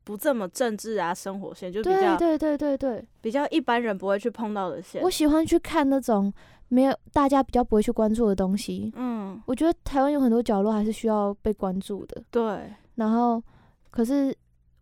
[0.06, 5.10] 不这么政治啊生活线，就比较对对对对对，比较一般人不会去碰到的线我。
[5.10, 6.32] 喜欢去看那种
[6.69, 8.93] 没有大家比较不会去关注的东西。
[8.95, 12.23] 嗯，我觉得台湾有很多角落还是需要被关注的。
[12.32, 13.41] 对，然后，
[13.89, 14.34] 可是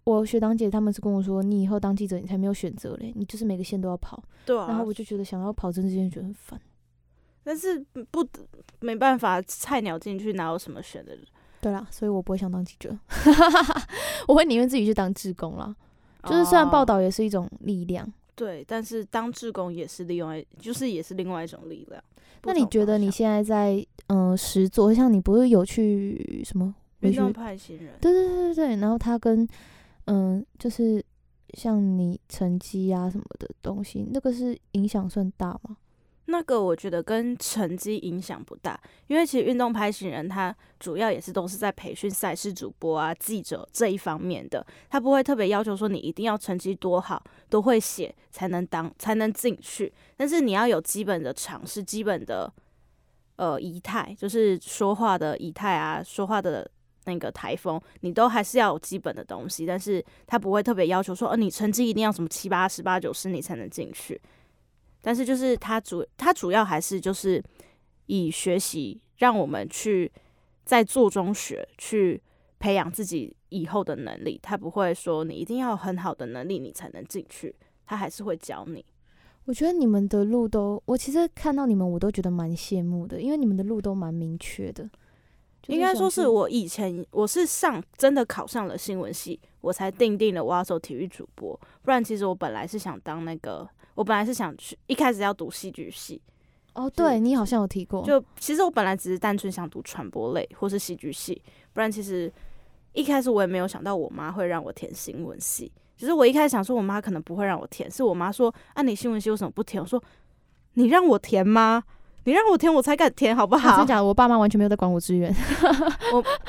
[0.03, 4.21] 我学长姐他们是跟我说，你以后当记者你才没有选择嘞，你就是每个线都要跑。
[4.45, 4.67] 对啊。
[4.67, 6.59] 然后我就觉得想要跑政治线觉得很烦。
[7.45, 7.79] 但是
[8.11, 8.27] 不
[8.81, 11.15] 没办法，菜鸟进去哪有什么选的？
[11.61, 12.97] 对啦，所以我不会想当记者，
[14.27, 15.73] 我会宁愿自己去当志工啦。
[16.23, 22.03] 就是虽然报哦道也是一种力量，对，但是当志工也是另外，就是也是另外一种力量。
[22.43, 23.73] 那你觉得你现在在
[24.07, 27.93] 嗯、呃实作，像你不是有去什么文学运动派新人？
[28.01, 29.47] 对对对对对，然后他跟
[30.05, 31.03] 嗯、就是
[31.53, 35.77] 像你成绩啊什么的东西，那个是影响算大吗？
[36.27, 52.51] 那个我觉得跟成绩影响不大，因为其实运动拍行人他主要也是都是在培训赛事主播啊、记者这一方面的，他不会特别要求说你一定要成绩多好，都会写才能当才能进去，但是你要有基本的常识、基本的
[53.35, 56.69] 呃仪态，就是说话的仪态啊，说话的。
[57.07, 64.19] 那个台风，你都还是要有基本的东西，但是他不会特别要求说，哦，你成绩一定要什么七八十、八九十你才能进去。
[65.05, 67.39] 但是就是它主它主要还是就是
[68.07, 70.11] 以学习让我们去
[70.63, 72.19] 在做中学，去
[72.57, 74.39] 培养自己以后的能力。
[74.41, 78.83] 他不会说你一定要有很好的能力你才能进去，他还是会教你。
[79.45, 84.89] 我觉得你们的路都，我其实看到你们我都觉得蛮羡慕的，因为你们的路都蛮明确的。
[85.61, 91.59] 就是应该说是我以前我是上真的考上了新闻系，我才定定了我要走体育主播。
[91.83, 96.21] 不然其实我本来是想当那个，我本来是想去一开始要读戏剧系，
[96.73, 101.41] 哦，对你好像有提过，就其实我本来只是单纯想读传播类或是戏剧系，
[101.73, 102.31] 不然其实
[102.93, 105.71] 一开始我也没有想到我妈会让我填新闻系。
[105.97, 109.81] 其实我一开始想说我妈可能不会让我填，是我妈说啊你新闻系为什么不填？
[109.81, 110.01] 我说
[110.73, 111.83] 你让我填吗？
[112.25, 113.87] 你让我填我才敢填好不好啊真的？
[113.93, 114.03] 假的？
[114.03, 115.33] 我爸妈完全没有在管我志愿。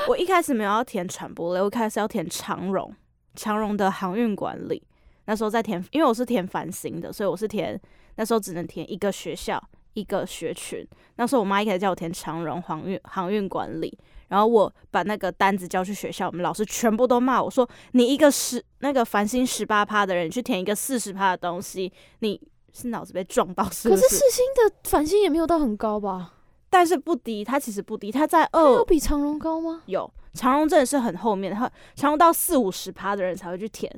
[0.08, 2.92] 我一开始没有要填传播类，我一开始要填长荣，
[3.36, 4.82] 长荣的航运管理。
[5.26, 7.80] 那时候在填，因为我是填繁星的，所以我是填
[8.16, 9.62] 那时候只能填一个学校
[9.92, 10.86] 一个学群。
[11.16, 13.96] 那时候我妈一开始叫我填长荣航运航运管理，
[14.28, 22.40] 然后我把那个单子交去学校，我们老师全部都骂我说：“你一个十那个繁星十八趴的人，去填一个四十趴的东西，你
[22.72, 26.34] 是脑子被撞到是不可是四星的繁星也没有到很高吧？
[26.68, 29.82] 但是不低，它其实不低，它在它有二比长荣高吗？
[29.86, 33.90] 有长荣真的是很后面，它长荣到四五十趴的人才会去填。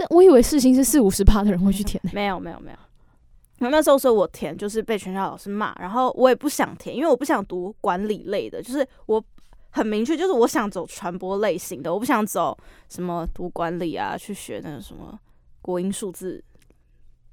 [0.00, 2.78] 这我以为四星是四五十趴的人会去填呢、没有没有没有，
[3.58, 9.22] 然后那时候说我填就是被全校老师骂，然后我也不想填，因为我不想读管理类的，就是我
[9.68, 12.56] 很明确，就是我想走传播类型的，我不想走
[12.88, 15.18] 什么读管理啊，去学那个什么
[15.60, 16.42] 国英数字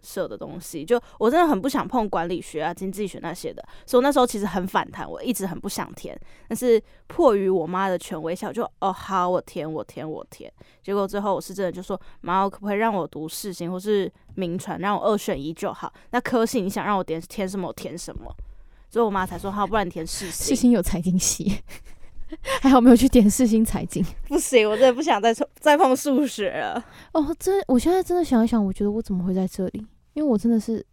[0.08, 6.17] 社的东西，就我真的很不想碰管理学啊、经济学那些的，所以我那时候其实很反弹，我一直很不想填，
[6.48, 10.50] 但是迫于我妈的权威下，我就哦好，我填我填我填，
[10.82, 15.91] 结果最后我是真的就说妈，我可不可以让我读世新或是名传，让我二选一就好？
[16.12, 18.34] 那科系你想让我填填什么，我填什么。
[18.89, 20.56] 所以我妈才说好，不然你填世世新。
[20.56, 21.62] 新有财经系，
[22.62, 24.02] 还好没有去点世新财经。
[24.30, 26.82] 不行，我真的不想再再碰数学了。
[27.12, 29.86] 哦，真，我现在真的想一想，我觉得我怎么会在这里？
[30.17, 30.84] 因为我真的是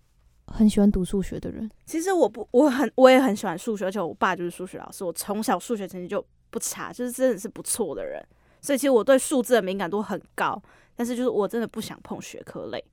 [0.49, 1.69] 很喜欢读数学的人。
[1.87, 8.23] 其实我不，我很我也很喜欢数学，而且我爸就是数学老师，我从小数学成绩就不差，就是真的是不错的人。
[8.61, 10.63] 所以其实我对数字的敏感度很高，
[10.95, 12.85] 但是就是我真的不想碰学科类。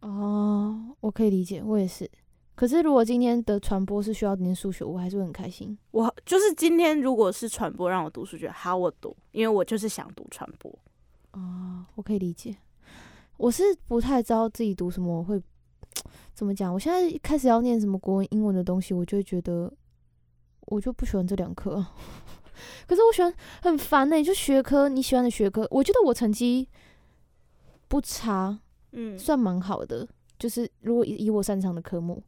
[0.00, 2.10] 哦，我可以理解，我也是。
[2.56, 5.78] 可是如果今天的传播是需要念数学，我还是会很开心。
[5.92, 10.76] 我就是今天如果是传播让我读数学，好，我读，因为我就是想读传播。
[11.30, 12.56] 哦，我可以理解。
[13.36, 15.40] 我是不太知道自己读什么会
[16.34, 16.72] 怎么讲。
[16.72, 19.72] 我现在一开始要念什么国文、英文的东西，我就会觉得
[20.66, 21.92] 我就不喜欢这两科啊。
[22.86, 26.68] 可是我喜欢很烦呢、就学科你喜欢的学科，我觉得我成绩
[27.88, 28.58] 不差，
[28.92, 30.08] 嗯，算蛮好的。
[30.38, 32.22] 就是如果以以我擅长的科目，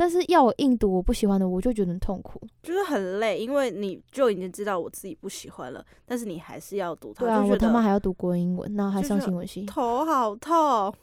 [0.00, 2.40] 但是要我硬读我不喜欢的，我就觉得很痛苦。
[2.62, 10.94] 就是很累，因为你就已经知道我自己不喜欢了，但是你还是要读它，对啊，我他妈还要读国文、英文，然后还上新闻系，头好痛。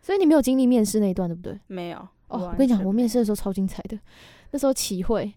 [0.00, 1.60] 所以你没有经历面试那一段，对不对？
[1.66, 1.98] 没有
[2.28, 3.98] 哦，我跟你讲，我面试的时候超精彩的。
[4.50, 5.34] 那时候齐会，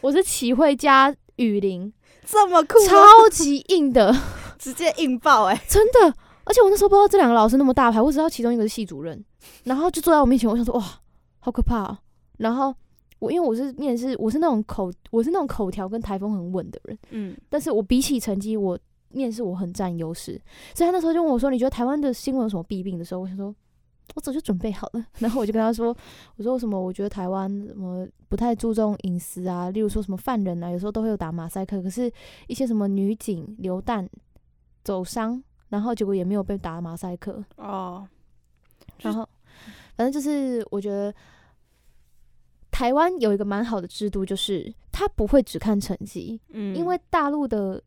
[0.00, 1.92] 我是齐会加雨林，
[2.26, 4.12] 这么酷，超级硬的，
[4.58, 6.12] 直接硬爆哎、真的。
[6.42, 9.24] 而且我那时候不知道这两个老师那么大牌，我只知道其中一个是系主任，
[9.62, 10.82] 然后就坐在我面前，我想说哇，
[11.38, 12.00] 好可怕啊！
[12.38, 12.74] 然后
[13.18, 18.78] 我因为我是面试，我是那种口，我是那种口条跟台风很稳的人，嗯，但是我比起成绩，我
[19.10, 20.40] 面试我很占优势，
[20.74, 23.54] 所以他那时候就问我说：“你觉得台湾的新闻有什么弊病？”的时候，我想说，
[24.14, 25.04] 我早就准备好了。
[25.18, 25.96] 然后我就跟他说
[26.36, 26.80] ：“我说什么？
[26.80, 32.12] 我觉得台湾什么不太注重隐私啊，例如说什么犯人啊，有时候都会有打马赛克，可是
[32.46, 34.08] 一些什么女警流弹
[34.84, 37.42] 走伤，然后结果也没有被打马赛克。
[37.56, 38.06] 哦，
[39.00, 39.28] 然后
[39.96, 41.12] 反正就是我觉得
[42.78, 47.82] 台湾有一个蛮好的制度，就是他不会只看成绩，嗯，因为大陆的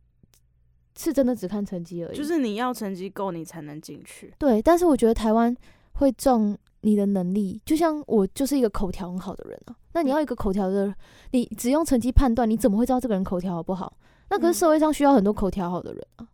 [0.97, 2.17] 是真的只看成绩而已。
[2.17, 4.33] 就是你要成绩够，你才能进去。
[4.37, 5.55] 对，但是我觉得台湾
[5.93, 9.75] 会重你的能力，就像我就是一个口条很好的人啊。
[9.93, 10.93] 那你要一个口条的，
[11.31, 13.97] 你只用成绩判断，你怎么会知道这个人口条好不好？
[14.29, 16.27] 那可嗯是社会上需要很多口条好的人啊。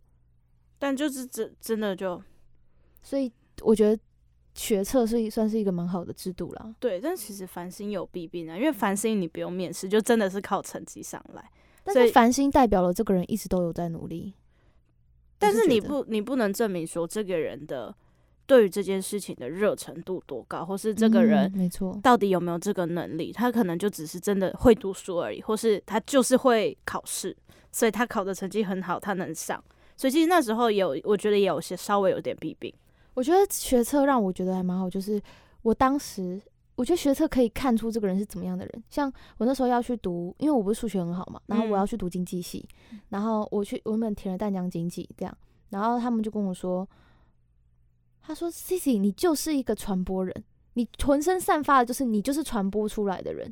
[0.79, 2.19] 但就是真真的就
[3.03, 4.01] 所以我觉得
[4.57, 6.75] 学测是算是一个蛮好的制度啦。
[6.79, 11.49] 对，但其实繁星有弊病啊，因为繁星你不用面试，就真的是靠成绩上来。
[11.83, 14.33] 但是繁星代表了这个人一直都有在努力。
[15.37, 17.95] 但是你不你不能证明说这个人的
[18.47, 23.31] 对于这件事情的热忱度多高，或是这个人嗯没错，到底有没有这个能力？
[23.31, 27.37] 他可能就只是真的会读书而已，或是他就是会考试，
[27.71, 29.63] 所以他考的成绩很好，他能上。
[29.95, 32.73] 所以其实那时候有，我觉得也有些稍微有点弊病。
[33.17, 35.19] 我觉得学测让我觉得还蛮好，就是
[35.63, 36.39] 我当时
[36.75, 38.83] 我觉得学测可以看出这个人是怎么样的人。
[38.91, 42.63] 像我那时候要去读，因为我不是数学很好嘛，然后我要嗯去读经济系，
[43.09, 45.35] 然后我去我原本填了淡江经济这样，
[45.69, 46.87] 然后他们就跟我说，
[48.21, 50.43] 他说 Cici 你就是一个传播人，
[50.75, 53.51] 你浑身散发的就是你就是传播出来的人。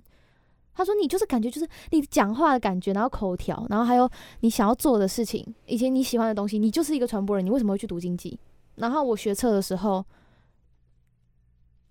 [0.78, 4.08] 他说：“你就是感觉就是你讲话的感觉，然后口条，然后还有
[4.42, 7.46] 你想要做的事情，以及你喜欢的东西，你就是一个传播人。
[7.46, 8.38] 你为什么会去读经济？
[8.76, 10.06] 然后我学测的时候，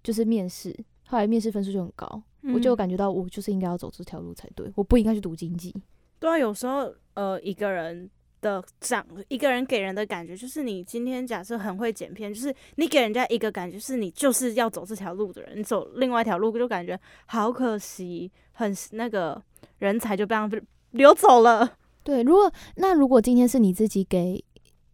[0.02, 0.74] 就是面试，
[1.06, 2.22] 后来面试分数就很高，
[2.54, 5.74] 我就嗯感觉到我就是应该要走这条路才对，我不应该去读经济。
[6.18, 8.08] 对啊，有时候呃，一个人
[8.40, 19.42] 的长，一个人给人的感觉就是，你今天假设很会剪片，就是你给人家一个感觉是你就是要走这条路的人，你走另外一条路就感觉好可惜，很那个
[19.78, 20.50] 人才就这样
[20.90, 21.78] 流走了。
[22.02, 24.42] 对，如果那如果今天是你自己给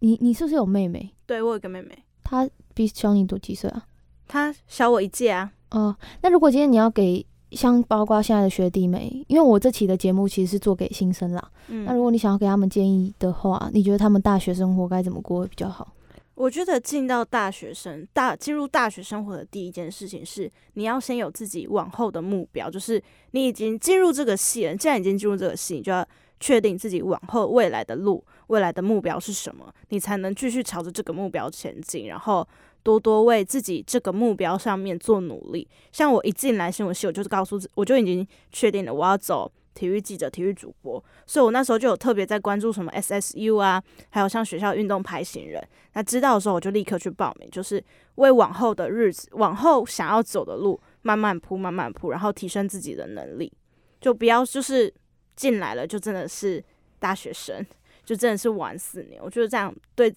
[0.00, 1.14] 你，你是不是有妹妹？
[1.26, 3.86] 对我有个妹妹，她比小你多几岁啊？
[4.26, 11.50] 她小我一届啊，哦，那如果今天你要给像包括现在的学弟妹，因为我这期的节目其实是做给新生啦。
[11.68, 15.94] 嗯，那如果你想要给他们建议的话，你觉得他们大学生活该怎么过会比较好？
[16.34, 26.06] 我觉得进到大学生大进入大学生活的第一件事情是，你要先有自己往后的目标，就是你已经进入这个系了，既然已经进入这个系，你就要
[26.40, 32.46] 确定自己往后未来的路、未来的目标是什么，你才能继续朝着这个目标前进，然后
[32.82, 35.68] 多多为自己这个目标上面做努力。
[35.92, 45.62] 像我一进来新闻系，我就是告诉自，我就已经确定了我要走体育记者、体育主播，所以我那时候就有特别在关注什么 SSU 啊，还有像学校运动排行人。
[45.92, 47.82] 那知道的时候，我就立刻去报名，就是
[48.14, 53.52] 为往后的日子、往后想要走的路慢慢铺、慢慢铺，然后提升自己的能力，
[54.00, 54.92] 就不要就是
[55.36, 56.62] 进来了就真的是
[56.98, 57.64] 大学生，
[58.04, 59.22] 就真的是玩四年。
[59.22, 60.14] 我觉得这样对，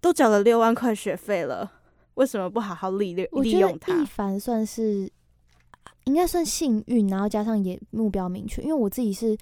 [0.00, 1.70] 都缴了六万块学费了，
[2.14, 4.04] 为什么不好好利利我觉得利用它一？
[4.04, 5.10] 凡算是
[6.04, 8.62] 应该算幸运，然后加上也目标明确。
[8.62, 9.36] 因为我自己是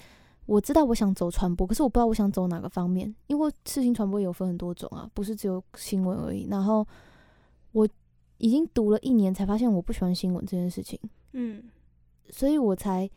[0.46, 3.14] 我知道我想走传播，可是我不知道我想走哪个方面。
[3.26, 6.48] 因为事情传播有分很多种啊，不是只有新闻而已。
[6.50, 6.86] 然后
[7.72, 7.86] 我
[8.38, 10.98] 已经读了一年，才发现我不喜欢新闻这件事情，
[11.32, 11.62] 嗯
[12.30, 13.08] 所以我才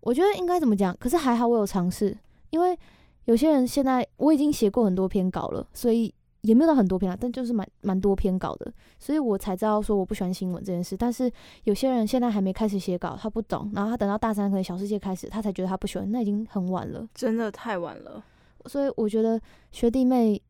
[0.00, 0.96] 我觉得应该怎么讲？
[0.98, 2.16] 可是还好我有尝试，
[2.50, 2.78] 因为
[3.24, 10.96] 有些人现在我已经写过很多篇稿了，所以也没有到很多篇啊，但就是蛮蛮多篇稿的，所以我才知道说我不喜欢新闻这件事。
[10.96, 11.30] 但是
[11.64, 17.06] 有些人现在还没开始写稿，他不懂，然后他等到大三可能小世界开始，他才觉得他不喜欢，那已经很晚了。
[17.14, 18.24] 真的太晚了。
[18.66, 19.40] 所以我觉得
[19.72, 20.40] 学弟妹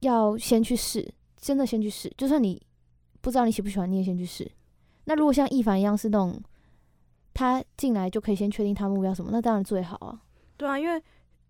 [0.00, 2.60] 要先去试，真的先去试，就算你
[3.20, 4.50] 不知道你喜不喜欢，你也先去试。
[5.04, 6.40] 那如果像一凡一样是那种
[7.34, 10.20] 他进来就可以先确定他目标什么，那当然最好啊。
[10.56, 11.02] 对啊，因为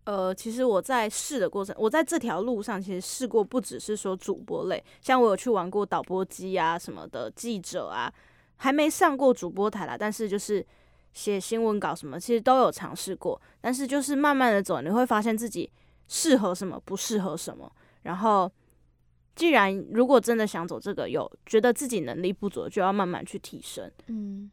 [0.05, 8.13] 呃，其实我在试的过程，我在这条路上其实试过，不只是说主播类，像我有去玩过导播机啊什么的，记者啊，
[8.57, 10.65] 还没上过主播台啦，但是就是
[11.13, 13.41] 写新闻稿什么，其实都有尝试过。
[13.61, 15.71] 但是就是慢慢的走，你会发现自己
[16.09, 17.71] 适合什么，不适合什么。
[18.03, 18.51] 然后，
[19.37, 23.91] 既然如果真的想走这个，有觉得自己能力不足，就要慢慢去提升。
[24.07, 24.51] 嗯，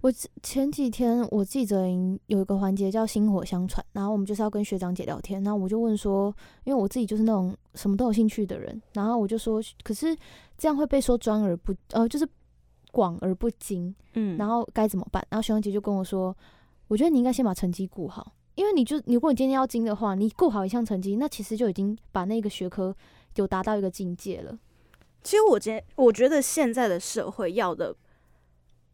[0.00, 6.34] 我前几天我记者营有一个环节叫薪火相传，然后我们就是要跟学长姐聊天，然后我就问说，
[6.64, 10.16] 因为我自己就是那种什么都有兴趣的人，然后我就说，可是
[10.58, 12.28] 这样会被说专而不呃，就是
[12.92, 15.26] 广而不精，嗯，然后该怎么办？
[15.30, 16.36] 然后学长姐就跟我说，
[16.88, 22.94] 我觉得你应该先把成绩顾好，因为你就如果你今天要精的话，你顾好一项成绩，那其实就已经把那个学科
[23.36, 24.56] 有达到一个境界了。
[25.22, 27.96] 其实我觉我觉得现在的社会要的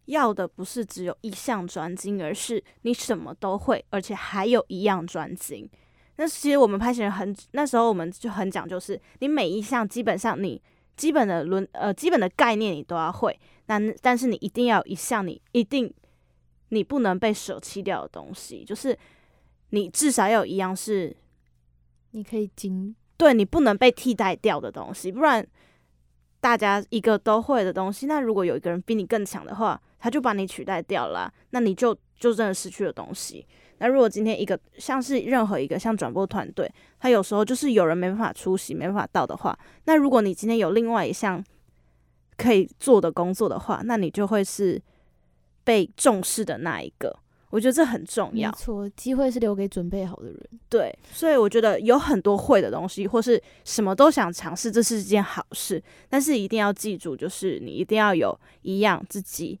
[0.05, 5.69] 要的不是只有一项专精，而是你什么都会，而且还有一样专精。
[6.17, 10.61] 那其实我们拍戏人很那时候我们就很讲，究是你每一项基本上你
[10.95, 15.91] 基本的轮呃基本的概念你都要会，那但是你一定要有一项你一定
[16.69, 18.97] 你不能被舍弃掉的东西，就是
[19.69, 21.15] 你至少要有一样是
[22.11, 25.45] 你可以精，对你不能被替代掉的东西，不然
[26.39, 33.45] 大家一个都会的东西，那如果有一个人比你更强的话，他就把你取代掉了啊，那你就就真的失去了东西。
[33.77, 41.43] 那如果今天一个像是任何一个像转播团队，他有时候就是有人没办法出席、没办法到的话，那如果你今天有另外一项
[42.37, 44.81] 可以做的工作的话，那你就会是
[45.63, 47.15] 被重视的那一个。
[47.49, 48.49] 我觉得这很重要。
[48.49, 50.49] 没错，机会是留给准备好的人。
[50.69, 55.83] 对，所以我觉得有很多会的东西，或是什么都想尝试，这是一件好事。
[56.07, 59.59] 但是一定要记住，就是你一定要有一样自己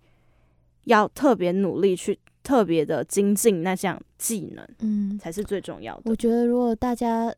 [0.85, 6.03] 要特别努力去特别的精进那项技能，嗯，才是最重要的。
[6.05, 7.33] 我觉得如果大家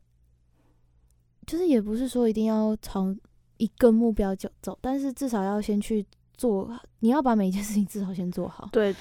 [1.46, 3.14] 就是也不是说一定要朝
[3.58, 6.04] 一个目标就走，但是至少要先去
[6.36, 8.68] 做，你要把每一件事情至少先做好。
[8.72, 8.94] 对，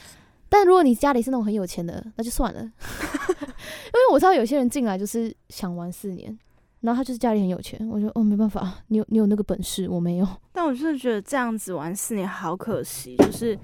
[0.50, 6.38] 但如果你家里是那种很有钱的，那就算了， 因为我知道有些人进来就是想玩四年，
[6.84, 10.28] 然后他就是家里很有钱，我觉得哦没办法，你有你有那个本事，我没有。
[10.52, 13.58] 但我真的觉得这样子玩四年好可惜，就是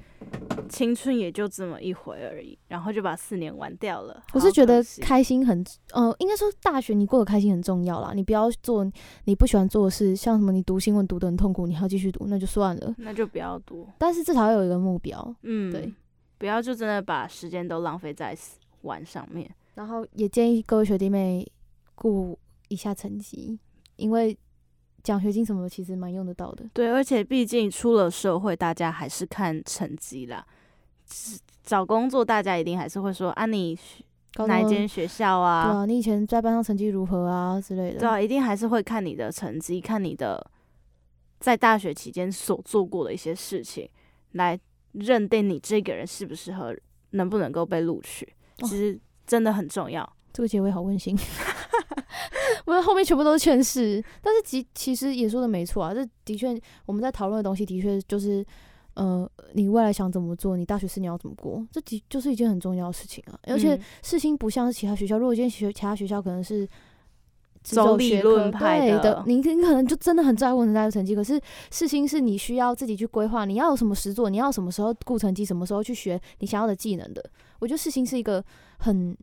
[0.70, 4.24] 青春也就这么一回而已，然后就把四年玩掉了。
[4.32, 8.14] 我是觉得开心很，呃，应该说大学你过得开心很重要啦。
[8.16, 8.90] 你不要做
[9.26, 12.96] 你不喜欢做的事，像什么你读新闻读得很痛苦，你还要继续读，那就算了。
[12.98, 15.94] 那就不要读，但是至少要有一个目标，嗯，对，
[16.38, 18.34] 不要就真的把时间都浪费在
[18.84, 19.50] 玩上面。
[19.76, 21.46] 然后也建议各位学弟妹
[21.96, 22.38] 顾
[22.70, 23.60] 一下成绩，
[23.98, 24.36] 因为
[25.04, 26.66] 奖学金什么的其实蛮用得到的。
[26.74, 30.46] 对，而且毕竟出了社会，大家还是看成绩啦。
[31.64, 33.78] 找工作，大家一定还是会说啊，你
[34.48, 35.54] 哪一间学校对啊？
[35.80, 38.00] 啊，你以前在班上成绩如何啊之类的。
[38.00, 40.50] 对啊，一定还是会看你的成绩，看你的
[41.40, 43.90] 在大学期间所做过的一些事情，
[44.34, 44.60] 来
[44.94, 46.76] 认定你这个人适不适合，
[47.12, 48.26] 能不能够被录取。
[48.62, 50.08] 哦其实真的很重要。
[50.34, 51.18] 这个结尾好温馨，
[52.70, 56.56] 我们后面全部都是劝世，但是其其实也说的没错啊，这的确
[56.86, 58.46] 我们在讨论的东西的确就是，
[58.94, 63.40] 呃，你未来想怎么做，你大学四年要怎么过，这的就是一件很重要的事情啊。
[63.48, 66.64] 而且嗯世新不像是其他学校，如果今天学其他学校可能是
[67.64, 71.16] 只走理论派的，你你可能就真的很在乎你大学成绩。
[71.16, 77.32] 可是世新是你需要自己去规划，你要有什么实做，你要什么时候顾成绩，什么时候去学你想要的技能的。
[77.58, 78.46] 我觉得世新是一个
[78.78, 79.18] 很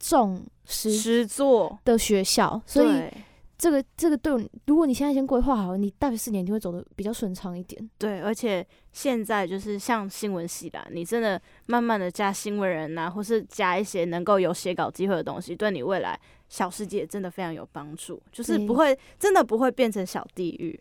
[0.00, 3.14] 重实实作，的学校，所以对
[3.58, 7.90] 这个这个对我，如果你现在先规划好，你大学四年你会走的比较顺畅一点。
[7.98, 16.18] 对，而且现在就是像新闻系啦，你真的慢慢的加新闻人呐、或是加一些能够有写稿机会的东西，对你未来
[16.48, 20.80] 小世界真的非常有帮助，就是不会真的不会变成小地狱。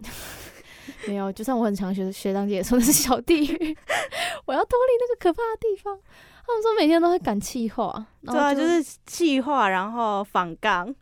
[1.06, 3.76] 没有，就算我很常学学长姐也说的是小地狱，
[4.46, 5.98] 我要脱离那个可怕的地方。
[6.46, 10.94] 他们说每天都会赶气话，对啊，就是气化，然后访纲、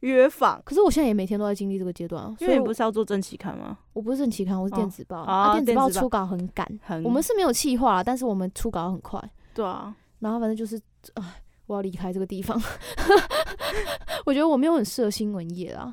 [0.00, 3.76] 约访，可是我现在也每天都在经历这个阶段啊，因为你所以你不是要做正期刊吗？
[3.92, 9.20] 我不是正期刊，我是电子报，哦啊，电子报电子报出稿很赶，很我们是没有气化，但是我们出稿很快，
[9.52, 10.80] 对啊，然后反正就是，
[11.14, 12.60] 哎，我要离开这个地方。
[14.24, 15.92] 我觉得我没有很适合新闻业啊，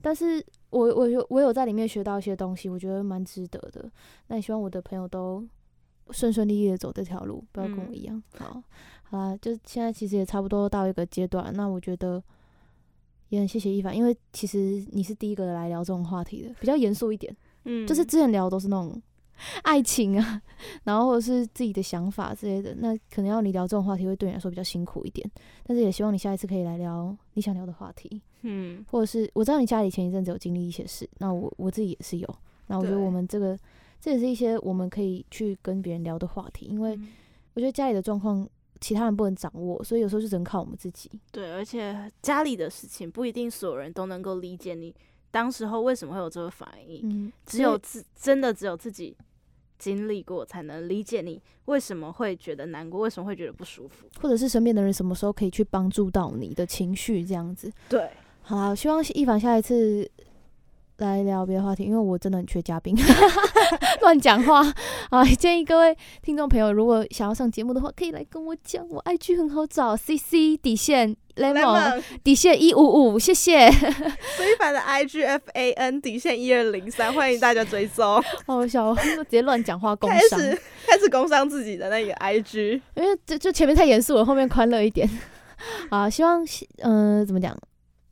[0.00, 3.84] 但是我我有我有在里面学到一些东西，我觉得蛮值得的。
[4.28, 5.44] 那也希望我的朋友都
[6.10, 8.22] 顺顺利利的走这条路，不要跟我一样。
[8.38, 8.62] 好，
[9.04, 12.22] 好啦，就现在其实也差不多到一个阶段，那我觉得
[13.28, 17.34] 也很谢谢一凡，因为其实你是第一个来聊这种话题的，比较严肃一点。
[17.64, 19.00] 嗯，就是之前聊都是那种
[19.62, 20.40] 爱情啊，
[20.84, 25.28] 然后或者是自己的想法之类的，那可能要你聊这种话题会对你来说比较辛苦一点。
[25.64, 32.36] 但是也希望你下一次可以来聊你想聊的话题，嗯，或者是我知道你家里前一阵子有经历一些事，那我我自己也是有，
[32.68, 33.58] 那我觉得我们这个
[34.06, 37.08] 这也是一些我们可以去跟别人聊的话题，因为嗯
[37.54, 38.48] 我觉得家里的状况
[38.80, 41.10] 其他人不能掌握，所以有时候就只能靠我们自己。
[41.32, 44.94] 对，而且家里的事情不一定所有人都能够理解你
[45.32, 49.16] 当时候为什么会有这个反应，嗯，只有自真的只有自己
[49.76, 54.06] 经历过，才能理解你为什么会觉得难过，为什么会觉得不舒服。
[54.20, 57.72] 或者是身边的人什么时候可以去帮助到你的情绪这样子。
[57.88, 58.08] 对，
[58.42, 60.08] 好啦，希望一凡下一次
[60.98, 62.96] 来聊别的话题，因为我真的很缺嘉宾，
[64.00, 64.62] 乱讲话
[65.10, 65.22] 啊！
[65.24, 73.70] 建议各位听众朋友，如果想要上节目的话，可以来跟我讲，我 IG 很好找，C C 底线 lemon 底线一五五，谢谢。
[73.70, 78.22] 非凡的 IGFAN 底线一二零三，欢迎大家追踪。
[78.46, 85.06] 好 笑，我直接乱讲话工开伤，始开始工伤自己的那个 IG，因为这就前面太严肃了，后面欢乐一点。
[85.90, 86.42] 啊，希望
[86.78, 87.54] 嗯、呃怎么讲？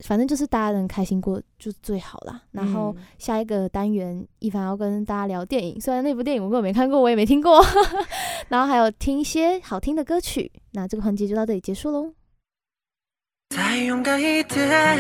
[0.01, 2.43] 反正就是大家能开心过就最好啦。
[2.53, 7.65] 然后嗯下一个单元，一凡要跟大家聊电影，虽然那部电影我根本没看过，我也没听过，
[8.49, 10.51] 然后还有听一些好听的歌曲。
[10.73, 12.13] 那这个环节就到这里结束喽。
[13.51, 14.99] 再勇敢一点，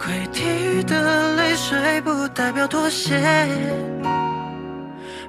[0.00, 3.14] 溃堤的泪水不代表妥协，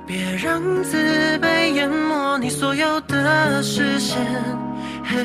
[0.07, 4.17] 别让自卑淹没你所有的视线。
[5.03, 5.23] 嘿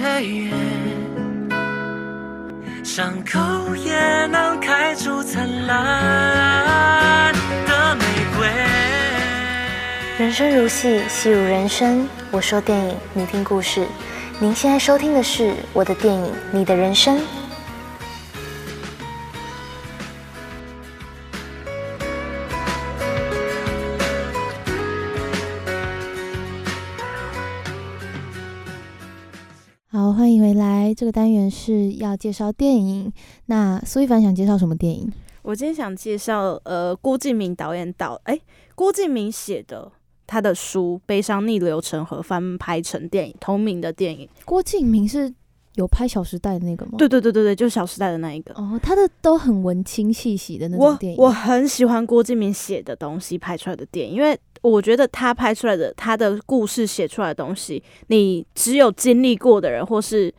[2.82, 3.38] 伤口
[3.76, 7.32] 也能开出灿烂
[7.66, 8.04] 的玫
[8.36, 8.48] 瑰。
[10.18, 12.08] 人生如戏，戏如人生。
[12.30, 13.86] 我说电影，你听故事。
[14.38, 17.20] 您现在收听的是我的电影，你的人生。
[31.10, 33.12] 个单元是要介绍电影。
[33.46, 35.10] 那苏一凡想介绍什么电影？
[35.42, 38.38] 我今天想介绍呃郭敬明导演导哎、
[38.76, 39.90] 郭敬明写的
[40.26, 44.28] 他的书《悲伤逆流成河》翻拍成电影同名的电影。
[44.44, 45.32] 郭敬明是
[45.74, 46.92] 有拍《小时代》的那个吗？
[46.98, 48.52] 对对对对对，就是《小时代》的那一个。
[48.54, 51.18] 哦，他的都很文青气息的那种电影。
[51.18, 60.32] 我很喜欢郭敬明写的东西拍出来的电影，因为我觉得他拍出来的他的故事写出来的东西，你只有经历过的人，或是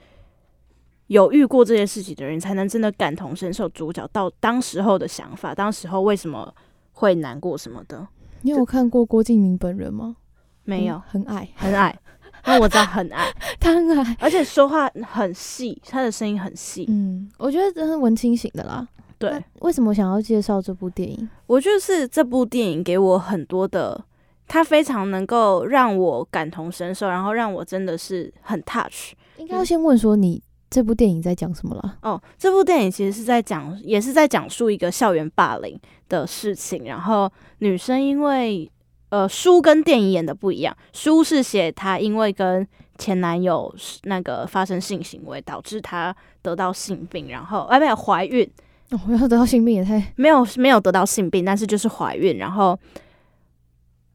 [1.11, 6.53] 有遇过这些事情的人，才能真的感同身受主角到当时候的想法，当时候为什么
[6.93, 8.07] 会难过什么的。
[8.43, 10.15] 你有看过郭敬明本人吗？
[10.63, 11.99] 没有嗯，很矮，很矮，
[12.47, 14.15] 那我知道很矮， 他很矮。
[14.21, 16.85] 而且说话很细，他的声音很细。
[16.87, 18.87] 嗯，我觉得真是文青型的啦。
[19.17, 21.29] 对，为什么想要介绍这部电影？
[21.45, 24.01] 我就是这部电影给我很多的，
[24.47, 29.11] 它非常能够让我感同身受，然后让我真的是很 touch。
[29.37, 30.41] 应该要先问说你
[30.71, 31.97] 这部电影在讲什么了？
[32.01, 36.85] 哦，这部电影其实是在讲，也是在讲述一个校园霸凌的事情。
[36.85, 38.71] 然后女生因为
[39.09, 42.65] 呃书跟电影演的不一样，书是写她因为跟
[42.97, 48.49] 前男友那个发生性行为，导致她得到性病，然后哎没有怀孕，
[48.91, 50.13] 哦，我要得到性病也太……
[50.15, 52.79] 没有没有得到性病，但是就是怀孕，然后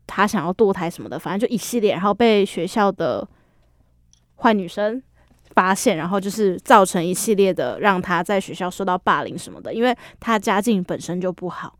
[0.06, 3.28] 她想要堕胎什么的，反正就一系列，然后被学校的
[4.36, 5.02] 坏女生
[5.56, 11.74] 发现，然后就是造成一系列的让他在学校受到霸凌什么的，因为他家境本身就不好，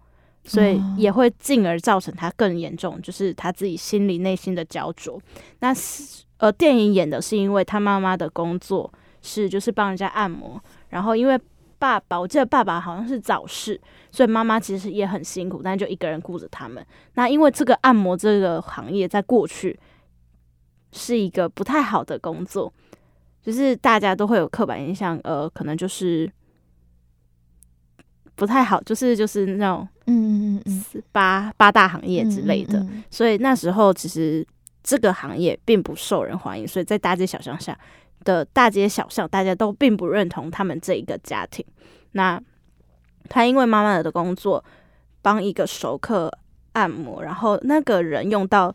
[0.44, 5.20] 所以也会进而造成他更严重，就是他自己心里内心的焦灼。
[5.60, 10.58] 那是呃，电影演的是因为他妈妈的工作是就是帮人家按摩，
[10.88, 11.38] 然后因为
[11.78, 13.78] 爸爸，我记得爸爸好像是早逝，
[14.10, 16.82] 所以妈妈其实也很辛苦，但就一个人顾着他们。
[17.12, 19.78] 那因为这个按摩这个行业在过去
[20.92, 22.72] 是一个不太好的工作，
[23.46, 26.28] 就是大家都会有刻板印象，呃，可能就是
[28.34, 32.80] 不太好，就是就是那种嗯嗯嗯四八八大行业嗯之类的。
[32.80, 34.44] 嗯嗯所以那时候其实
[34.82, 37.78] 这个行业并不受人欢迎，所以在大街小巷下
[38.24, 41.64] 的大街小巷，大家都并不认同他们这一个家庭。
[42.12, 42.42] 那
[43.28, 44.64] 他因为妈妈的工作
[45.22, 46.36] 帮一个熟客
[46.72, 48.74] 按摩，然后那个人用到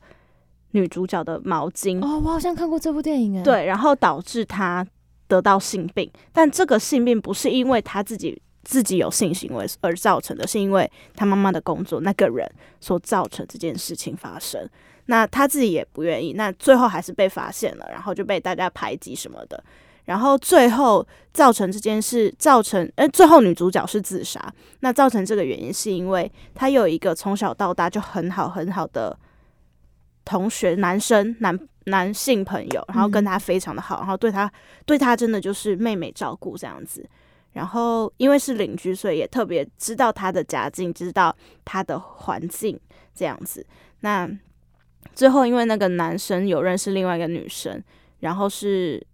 [0.72, 4.86] 女主角的毛巾，哦，我好像看过这部电影哎。，对，然后导致她
[5.28, 12.50] 得到性病，但这个性病不是因为她自己自己有性行为而造成的，是因为她妈妈的工作那个人
[12.80, 14.70] 所造成这件事情发生。
[15.08, 19.62] 那她自己也不愿意，那最后还是被发现了，然后就被大家排挤什么的。
[20.06, 24.42] 然后最后造成这件事，造成呃，最后女主角是自杀。
[24.80, 29.18] 那造成这个原因是因为她有一个从小到大就很好很好的
[30.26, 34.52] 同学，男生男男性朋友，然后跟他非常的好，然后对他
[34.86, 37.08] 对他真的就是妹妹照顾这样子。
[37.54, 42.80] 然后因为是邻居，所以也特别知道他的家境，知道他的环境
[43.14, 43.66] 这样子。
[44.00, 44.30] 那
[45.14, 47.84] 最后因为那个男生有认识另外一个女生，
[48.20, 49.06] 然后是。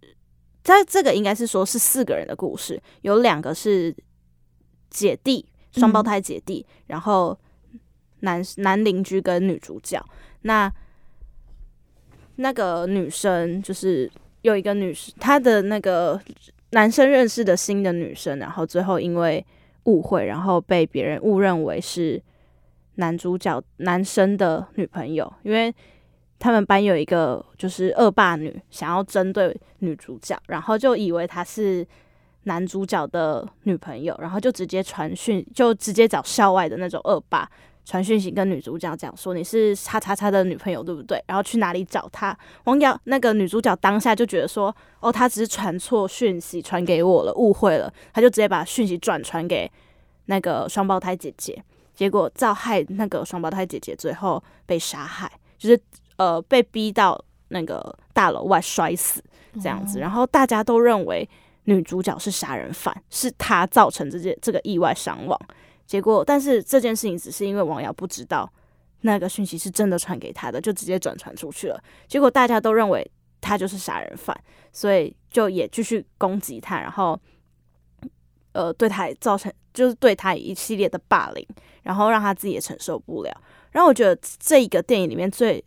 [0.60, 3.94] 在这个应该是说是四个人的故事，有两个是
[4.90, 7.38] 姐弟，双胞胎姐弟，然后
[8.20, 10.04] 男男邻居跟女主角。
[10.42, 10.70] 那
[12.38, 14.10] 那个女生就是
[14.42, 16.20] 有一个女生，她的那个
[16.70, 19.44] 男生认识的新的女生，然后最后因为
[19.84, 22.20] 误会，然后被别人误认为是
[22.96, 25.74] 男主角男生的女朋友，因为。
[26.40, 31.84] 他们班有一个就是恶霸女，想要针对女主角，然后就以为她是
[32.44, 37.50] 男主角的女朋友，然后就直接传讯，就直接找校外的那种恶霸
[37.88, 41.24] 传讯息跟女主角讲说你是叉叉叉的女朋友，对不对？
[41.26, 42.36] 然后去哪里找他？
[42.64, 49.70] 王瑶那个女主角当下就觉得说，哦，他只是传错讯息传给我了，误会了，他就直接把讯息转传给
[50.26, 51.64] 那个双胞胎姐姐，
[51.94, 55.80] 结果造害那个双胞胎姐姐最后被杀害，就是。
[56.18, 57.16] 呃，被逼到
[57.50, 59.22] 那个大楼外摔死
[59.62, 61.24] 这样子，然后大家都认为
[61.66, 65.40] 女主角是杀人犯，是她造成这件这个意外伤亡。
[65.88, 68.48] 结果，但是这件事情只是因为王瑶不知道
[69.00, 71.82] 那个讯息是真的传给他的，就直接转传出去了。
[72.06, 73.10] 结果大家都认为
[73.40, 74.38] 他就是杀人犯，
[74.72, 77.18] 所以就也继续攻击他，然后
[78.52, 81.44] 呃，对他造成就是对他一系列的霸凌，
[81.82, 83.42] 然后让他自己也承受不了。
[83.72, 85.64] 然后我觉得这一个电影里面最。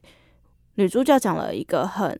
[0.76, 2.18] 女主角讲了一个很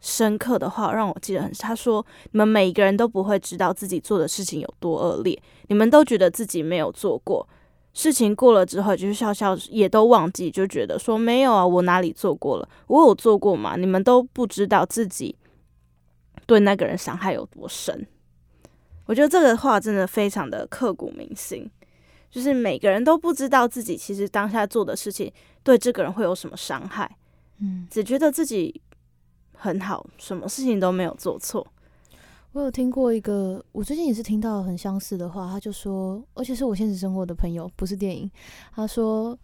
[0.00, 1.52] 深刻的话，让我记得很。
[1.54, 7.46] 他说：“你们每一个人都不会知道自己做的事情有多恶劣，你们都觉得自己没有做过。
[7.94, 12.68] 事情过了之后，就是笑笑也都忘记，就觉得说没有啊，我哪里做过了？
[12.86, 13.76] 我有做过吗？
[13.76, 15.34] 你们都不知道自己
[16.46, 18.06] 对那个人伤害有多深。”
[19.06, 21.68] 我觉得这个话真的非常的刻骨铭心，
[22.30, 25.32] 就是每个人都不知道自己其实当下做的事情
[25.62, 27.10] 对这个人会有什么伤害。
[27.60, 28.80] 嗯，只觉得自己
[29.58, 31.66] 很好，什么事情都没有做错。
[32.52, 38.28] 我有听过一个，我最近也是听到很相似的话，他就说，而且是我现实生活的朋友，不是电影。
[38.74, 39.38] 他说，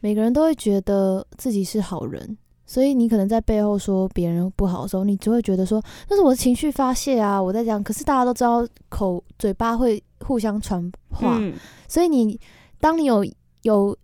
[0.00, 7.84] 每个人都会觉得自己是好人，所以你可能在背后说别人不好的时候，你只会觉得说，那是我的情绪发泄啊，我在讲。
[7.84, 11.38] 可是大家都知道，口嘴巴会互相传话，
[11.86, 12.40] 所以你
[12.80, 13.24] 当你有
[13.62, 13.96] 有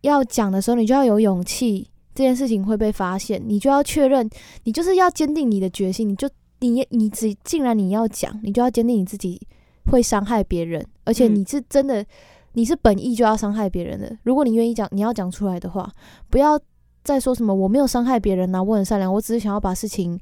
[0.00, 1.89] 要讲的时候，你就要有勇气。
[2.14, 4.28] 这件事情会被发现，你就要确认，
[4.64, 6.08] 你就是要坚定你的决心。
[6.08, 9.40] 你就你你只既然你要讲，你就要坚定你自己
[9.86, 12.04] 会伤害别人，而且你是真的，
[12.52, 14.14] 你是本意就要伤害别人的。
[14.24, 15.90] 如果你愿意讲，你要讲出来的话，
[16.28, 16.60] 不要
[17.02, 20.18] 再说什么我没有伤害别人呐，我很善良，我只是想要把事情，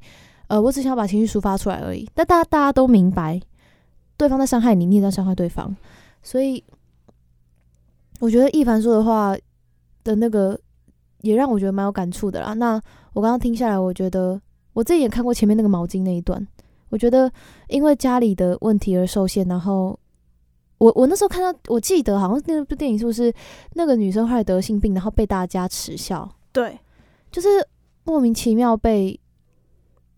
[0.47, 2.07] 呃，我只想要把情绪抒发出来而已。
[2.13, 3.41] 但大家大家都明白，
[4.15, 5.75] 对方在伤害你，你也在伤害对方，
[6.21, 6.63] 所以
[8.19, 9.35] 我觉得一凡说的话
[10.03, 10.59] 的那个。
[11.21, 12.53] 也让我觉得蛮有感触的啦。
[12.53, 12.81] 那
[13.13, 14.39] 我刚刚听下来，我觉得
[14.73, 16.47] 我自己也看过前面那个毛巾那一段。
[16.89, 17.31] 我觉得
[17.67, 19.99] 因为家里的问题而受限，然后
[20.79, 23.31] 我我那时候看到，我记得好像那部电影是不是
[23.73, 26.27] 那个女生后来得性病，然后被大家耻笑？
[26.51, 26.79] 对，
[27.31, 27.47] 就是
[28.05, 29.19] 莫名其妙被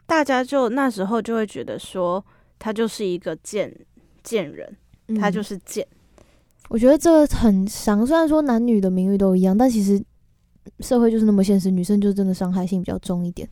[0.06, 2.24] 大家就那时候就会觉得说
[2.58, 3.76] 他就是一个贱
[4.24, 4.78] 贱人，
[5.20, 5.86] 他就是贱。
[6.70, 10.02] 我觉得这个很伤，虽然说男女的名誉都一样，但其实。
[10.80, 13.48] 社会就是那么现实，女生就真的伤害性比较重一点。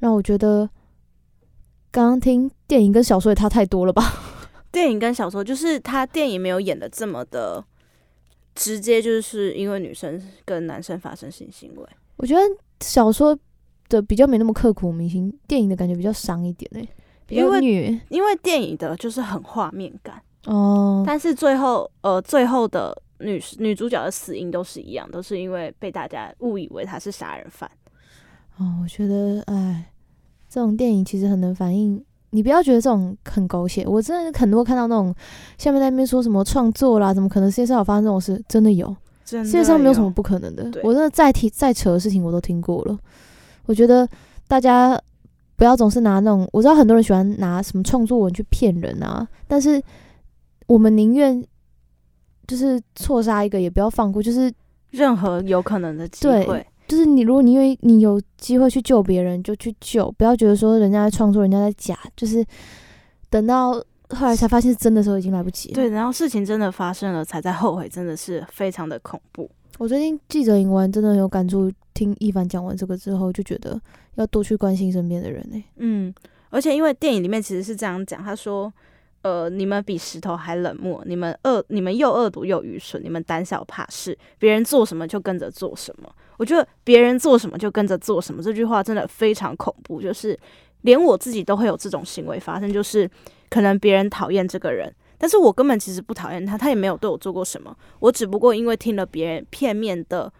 [0.00, 0.68] 让我觉得，
[1.90, 4.02] 刚刚听电影跟小说也差太多了吧？
[4.70, 7.64] 电影跟小说就是他电影没有演的这么的
[8.54, 11.86] 直接，就是因为女生跟男生发生性行为。
[12.16, 12.40] 我觉得
[12.80, 13.38] 小说
[13.88, 16.88] 的比较没那么刻骨铭心，电影的感觉比较伤一点诶，
[17.26, 18.00] 比较虐。
[18.08, 23.00] 因为电影的就是很画面感哦，但是最后呃最后的。
[23.18, 27.70] 女女主角的死因都是一样，都是因为被大家误以为她是杀人犯。
[28.56, 29.92] 哦，我觉得，哎，
[30.48, 32.04] 这种电影其实很能反映。
[32.30, 35.14] 你不要觉得这种很狗血，我真的很多看到那种
[35.56, 38.42] 下面在那边说什么创作啦，怎么可能世界上有发生这种事？
[38.48, 38.94] 真的有，
[39.24, 40.64] 世界上没有什么不可能的。
[40.82, 42.98] 我真的再提再扯的事情我都听过了。
[43.66, 44.08] 我觉得
[44.48, 45.00] 大家
[45.56, 49.80] 不要总是拿那种，我知道很多人喜欢拿什么创作文去骗人啊，但是
[50.66, 51.44] 我们宁愿。
[52.46, 54.52] 就是错杀一个也不要放过，就是
[54.90, 62.44] 任何有可能的机对会，就是你，如果你因为你有机会去救别人，就去救，不要觉得说人家在创作，人家在假，就是
[63.30, 63.72] 等到
[64.10, 65.74] 后来才发现是真的时候，已经来不及了。
[65.74, 69.50] 对，然后事情真的发生了，才在后悔，真的是非常的恐怖。
[69.78, 73.80] 我最近记者营完，真的有感触，听一凡讲完这个之后，就觉得
[74.14, 76.14] 要多去关心身边的人呢、嗯，
[76.50, 78.72] 而且因为电影里面其实是这样讲，他说，
[79.24, 86.14] 呃，你们比石头还冷漠，你们恶，你们又恶毒又愚蠢，你们胆小怕事，别人做什么就跟着做什么。
[86.36, 90.38] 我觉得别人做什么就跟着做什么这句话真的非常恐怖，就是
[90.82, 93.10] 连我自己都会有这种行为发生，就是
[93.48, 94.94] 可能别人讨厌这个人。
[95.16, 100.30] 但是我根本其实不讨厌他，他也没有对我做过什么，我只不过因为听了别人片面的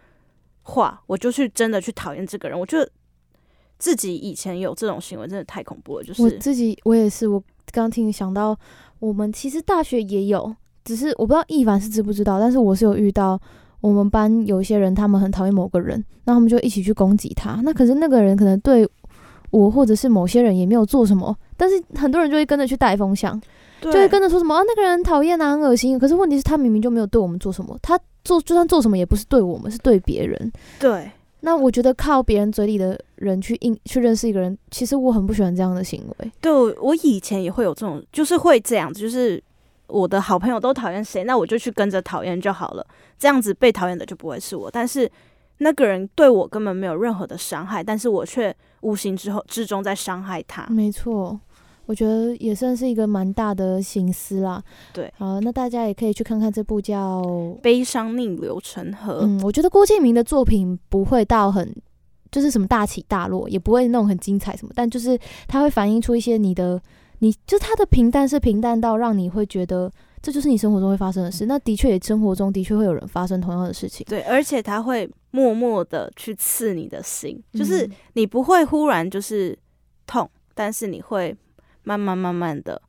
[0.61, 2.59] 话，我就去真的去讨厌这个人。
[2.59, 2.87] 我觉得
[3.79, 6.03] 自己以前有这种行为，真的太恐怖了。
[6.03, 7.41] 就是我自己我也是，我
[7.71, 8.57] 刚听想到，
[8.99, 13.39] 我们其实大学也有，只是我不知道一凡是知不知道，但是我是有遇到
[13.81, 17.61] 我们班有一些人，他们很讨厌某个人，那他们就一起去攻击他。
[17.63, 18.87] 那可是那个人可能对
[19.51, 23.39] 我或者是某些人也没有做什么，但是很多人就会跟着去带风向，
[23.81, 25.97] 就会跟着说什么啊那个人很讨厌啊，很恶心。
[25.99, 30.51] 可是问题是，他明明就没有对我们做什么，他做就算做什么也不是对我们，是对别人。
[30.79, 31.09] 对
[31.45, 36.31] 那我觉得靠别人嘴里的人去应去认识一个人，其实我很不喜欢这样的行为。
[36.41, 39.41] 对，我我以前也会有这种，就是会这样子，就是
[39.85, 42.83] 我的好朋友都讨厌谁，那我就去跟着讨厌就好了，
[43.19, 44.71] 这样子被讨厌的就不会是我。
[44.71, 45.07] 但是
[45.59, 50.65] 那个人对我根本没有任何的伤害，但是我却无形之后之中在伤害他。
[50.71, 51.39] 没错，
[51.85, 54.63] 我觉得也算是一个蛮大的心思啦。
[54.93, 57.23] 对，好，那大家也可以去看看这部叫……
[57.61, 61.75] 悲伤逆流成河，嗯，我觉得郭敬明的作品不会到很。
[62.31, 65.17] 就是什么大起大落，也不会那种很精彩什么，但就是
[65.47, 66.81] 它会反映出一些你的，
[67.19, 69.89] 你就是它的平淡是平淡到让你会觉得
[70.21, 71.45] 这就是你生活中会发生的事。
[71.45, 74.05] 那的确也生活中的确会有人发生同样的事情。
[74.09, 79.57] 对，而且他会默默的去刺你的心，就是嗯你不会忽然就是
[80.05, 81.33] 痛，但是你会
[81.85, 82.81] 慢慢慢慢的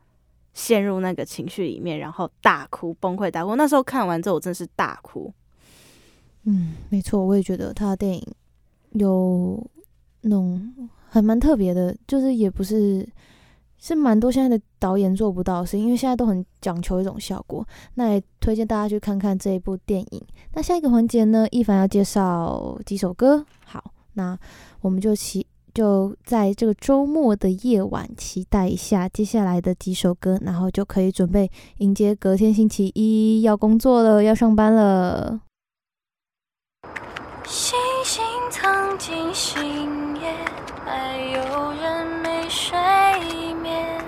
[0.53, 3.55] 陷入那个情绪里面，然后大哭崩溃大哭。
[3.55, 5.33] 那时候看完之后，我真是大哭。
[6.45, 8.27] 嗯，没错，我也觉得他的电影
[8.93, 9.65] 有
[10.23, 13.07] 那种还蛮特别的，就是也不是
[13.79, 17.67] 是蛮多现在的导演做不到的事，因为现在都很讲求一种效果。
[17.95, 20.27] 那也推荐大家去看看这一部电影。
[20.55, 23.45] 那下一个环节呢，一凡要介绍几首歌。
[23.65, 24.39] 好，那
[24.81, 25.47] 我们就起
[25.77, 31.51] 就在这个周末的夜晚期待一下接下来的几首歌，然后就可以准备
[31.81, 35.43] 迎接隔天星期一要工作了，要上班了。
[37.45, 40.35] 星星藏进星夜，
[40.83, 42.75] 还有人没睡
[43.61, 44.03] 眠。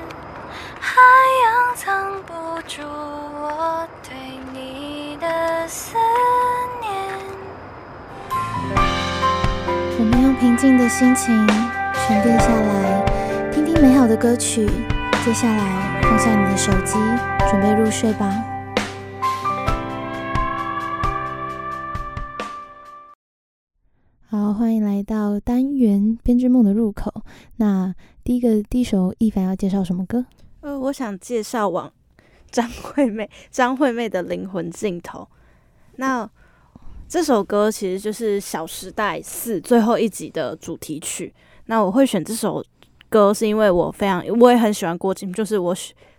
[0.81, 0.97] 海
[1.45, 2.33] 洋藏不
[2.67, 4.17] 住我对
[4.55, 6.78] 你的思念。
[10.41, 14.69] 平静的心情沉淀下来，听听美好的歌曲。
[15.25, 16.93] 接下来放下你的手机，
[17.51, 18.31] 准备入睡吧。
[24.29, 27.13] 好，欢迎来到单元编织梦的入口。
[27.57, 30.25] 那第一个第一首，一凡要介绍什么歌？
[30.61, 31.93] 呃，我想介绍往
[32.49, 35.27] 张惠妹张惠妹的灵魂尽头。
[35.97, 36.31] 那
[37.09, 41.33] 这首歌其实就是《小时代四》最后一集的主题曲。
[41.65, 42.63] 那我会选这首
[43.09, 45.75] 歌，是因为我非常我也很喜欢郭敬，就是我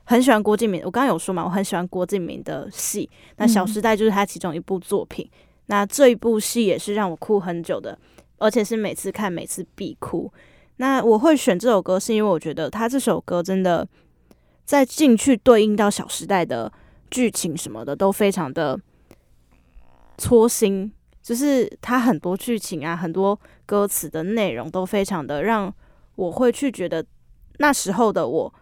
[0.06, 0.82] 很喜欢郭敬明。
[0.84, 3.08] 我刚刚有说嘛，我很喜欢郭敬明的戏。
[3.38, 5.30] 那《小时代》就是他其中一部作品。
[5.68, 7.96] 那这一部戏也是让我哭很久的，
[8.40, 10.32] 而且是每次看每次必哭。
[10.78, 13.88] 那我会选这首歌，是因为我觉得他这首歌真的
[14.66, 16.72] 在进去对应到《小时代》的
[17.12, 18.80] 剧情什么的都非常的
[20.20, 20.92] 戳心，
[21.24, 25.74] 就是它很多剧情啊，很多歌词的内容都非常的让
[26.16, 27.04] 我会去觉得
[27.58, 28.54] 那时候的我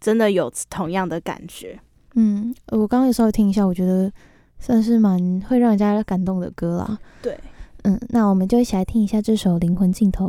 [0.00, 1.78] 真的有同样的感觉。
[2.14, 4.10] 嗯，呃我刚刚也稍微听一下，我觉得
[4.58, 6.98] 算是蛮会让人家感动的歌啦。
[7.20, 7.38] 对，
[7.82, 10.28] 嗯，那我们就一起来听一下这首《灵魂尽头》。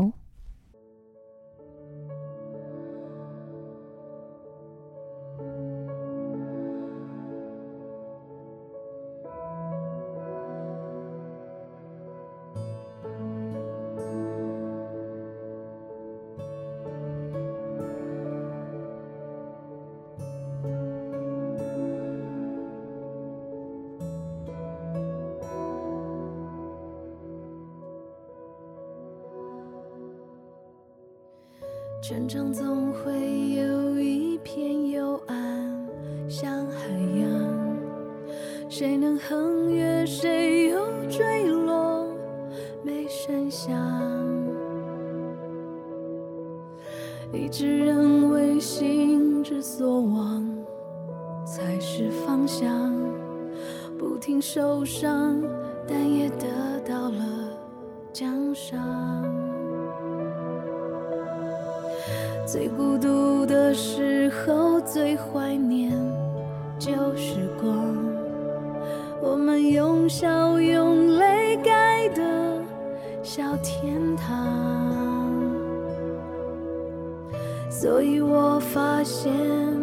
[77.86, 79.32] 所以我发现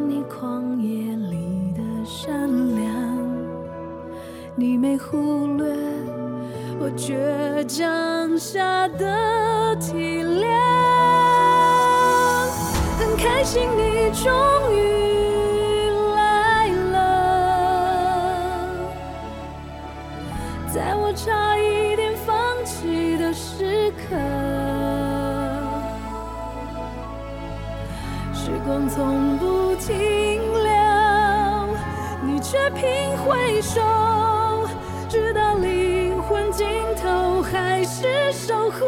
[0.09, 2.91] 你旷野里的善良，
[4.57, 5.73] 你没忽略
[6.81, 7.15] 我倔
[7.65, 10.49] 强下的体谅。
[12.99, 14.33] 很开心你终
[14.75, 15.22] 于
[28.95, 29.97] 从不停
[30.63, 30.71] 留，
[32.23, 33.81] 你却频回首，
[35.09, 36.67] 直到灵魂尽
[37.03, 38.85] 头还是守护。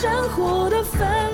[0.00, 1.27] 生活的、烦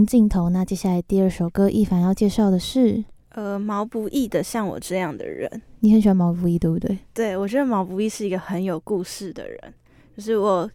[0.00, 5.46] 灵魂尽头》，那接下来第二首歌，一凡要介绍的是，呃，毛不易的《像我这样的人》，
[5.80, 6.98] 你很喜欢毛不易，对不对？
[7.12, 9.74] 对我觉得毛不易是一个很有故事的人，
[10.16, 10.70] 就是我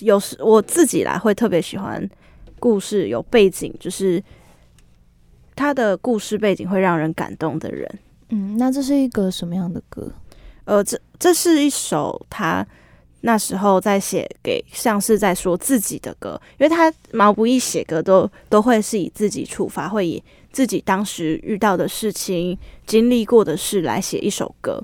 [0.00, 2.06] 有时我自己来会特别喜欢
[2.60, 4.22] 故事有背景，就是
[5.54, 7.90] 他的故事背景会让人感动的人。
[8.28, 10.12] 嗯，那这是一个什么样的歌？
[10.66, 12.66] 呃，这这是一首他
[13.22, 22.56] 那时候在写给像是在说自己的歌，因为他毛不易写歌都都会是以自己出发，会以自己当时遇到的事情、
[22.86, 24.80] 经历过的事来写一首歌。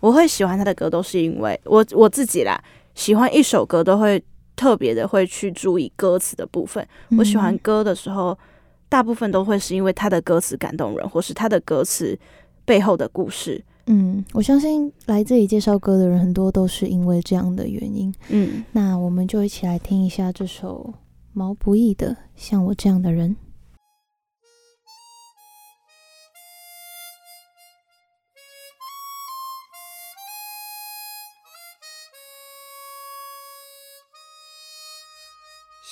[0.00, 2.62] 我会喜欢他的歌，都是因为我我自己啦，
[2.94, 4.22] 喜欢一首歌都会
[4.56, 6.86] 特别的会去注意歌词的部分。
[7.18, 8.36] 我喜欢嗯歌的时候，
[8.88, 12.18] 大部分都会是因为他的歌词感动人，或是他的歌词
[12.64, 13.62] 背后的故事。
[13.92, 18.14] 嗯我相信来这里介绍歌的人很多都是因为这样的原因。
[18.28, 18.64] 嗯。
[18.70, 20.94] 那我们就一起来听一下这首
[21.32, 23.36] 毛不易的像我这样的人。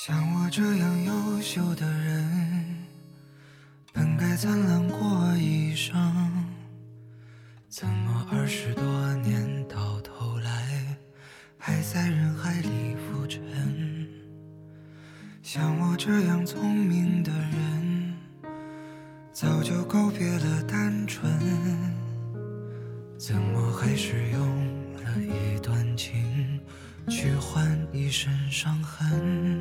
[0.07, 2.87] 像我这样优秀的人
[3.93, 6.48] 本该灿烂过一生。
[7.71, 8.83] 怎么二十多
[9.17, 10.97] 年到头来，
[11.59, 13.43] 还在人海里浮沉？
[15.43, 18.15] 像我这样聪明的人，
[19.35, 21.31] 早就告别了单纯，
[23.19, 24.41] 怎么还是用
[24.95, 26.61] 了一段情？
[27.07, 29.61] 去换一身伤痕。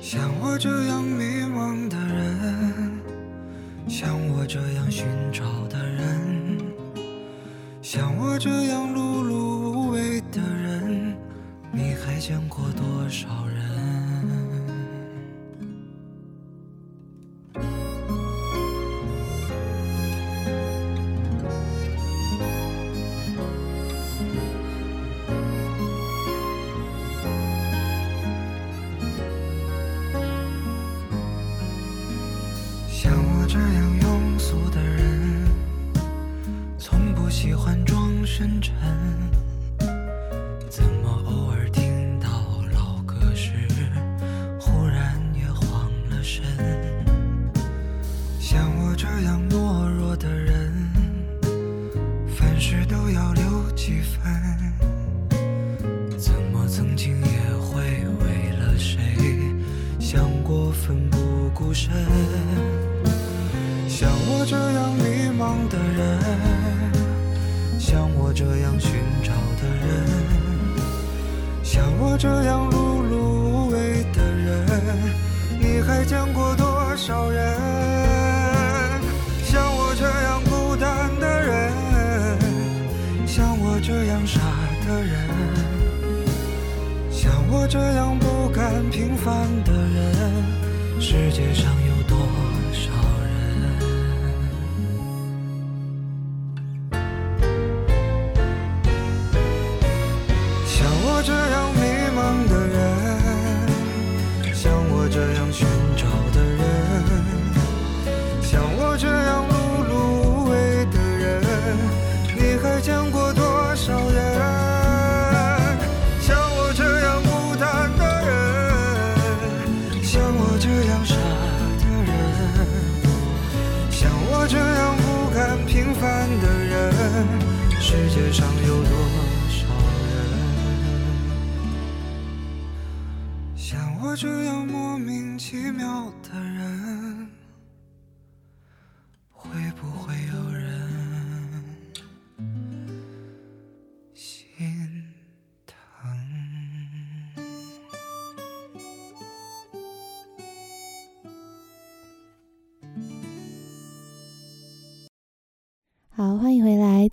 [0.00, 3.00] 像我这样迷茫的人，
[3.88, 6.47] 像我这样寻找的人，
[7.90, 11.16] 像我这样碌碌无为的人，
[11.72, 14.47] 你还见过多少人？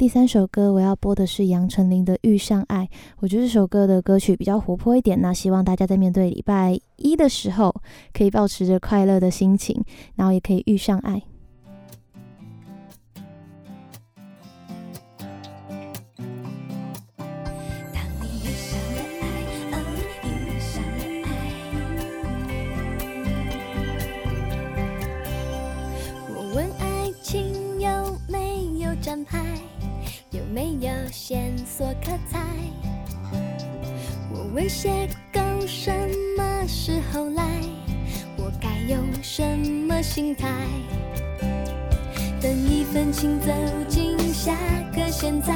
[0.06, 2.84] 第三首歌我要播的是杨丞琳的《遇上爱》。
[3.22, 7.74] 我觉得这首歌的歌曲比较活泼一点，那希望大家在面对礼拜一的时候，
[8.14, 9.84] 可以保持着快乐的心情，
[10.14, 11.24] 然后也可以遇上爱。
[17.92, 19.26] 当你遇上了爱，
[20.24, 21.28] 遇上了爱。
[26.30, 27.90] 我问爱情有
[28.30, 29.44] 没有站牌，
[30.54, 32.40] 没有线索可猜？
[34.32, 35.92] 我问邂逅什
[36.38, 37.44] 么时候来？
[38.38, 39.44] 我该用什
[39.88, 40.48] 么心态？
[42.42, 43.48] 等一份情走
[43.88, 44.56] 进下
[44.96, 45.54] 个现在。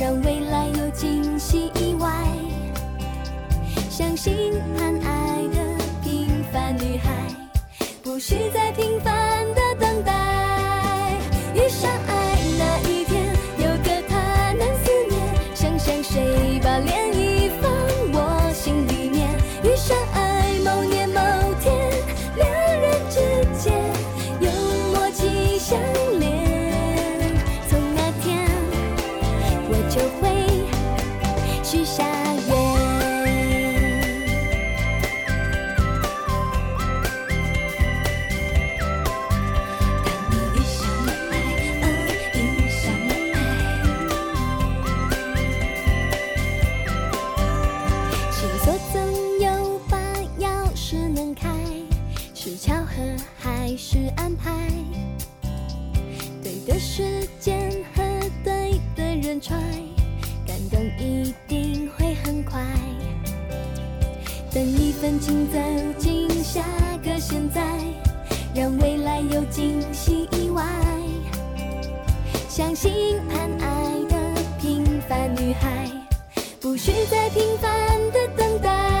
[0.00, 2.08] 让未来有惊喜意外。
[3.90, 7.10] 相信谈爱的平凡女孩，
[8.00, 9.87] 不需再平凡的等
[65.00, 65.58] 分清走
[65.96, 66.60] 进下
[67.04, 67.62] 个现在，
[68.52, 70.64] 让未来有惊喜意外。
[72.48, 75.88] 相信盼爱的平凡女孩，
[76.60, 77.70] 不需再平凡
[78.10, 78.97] 的等待。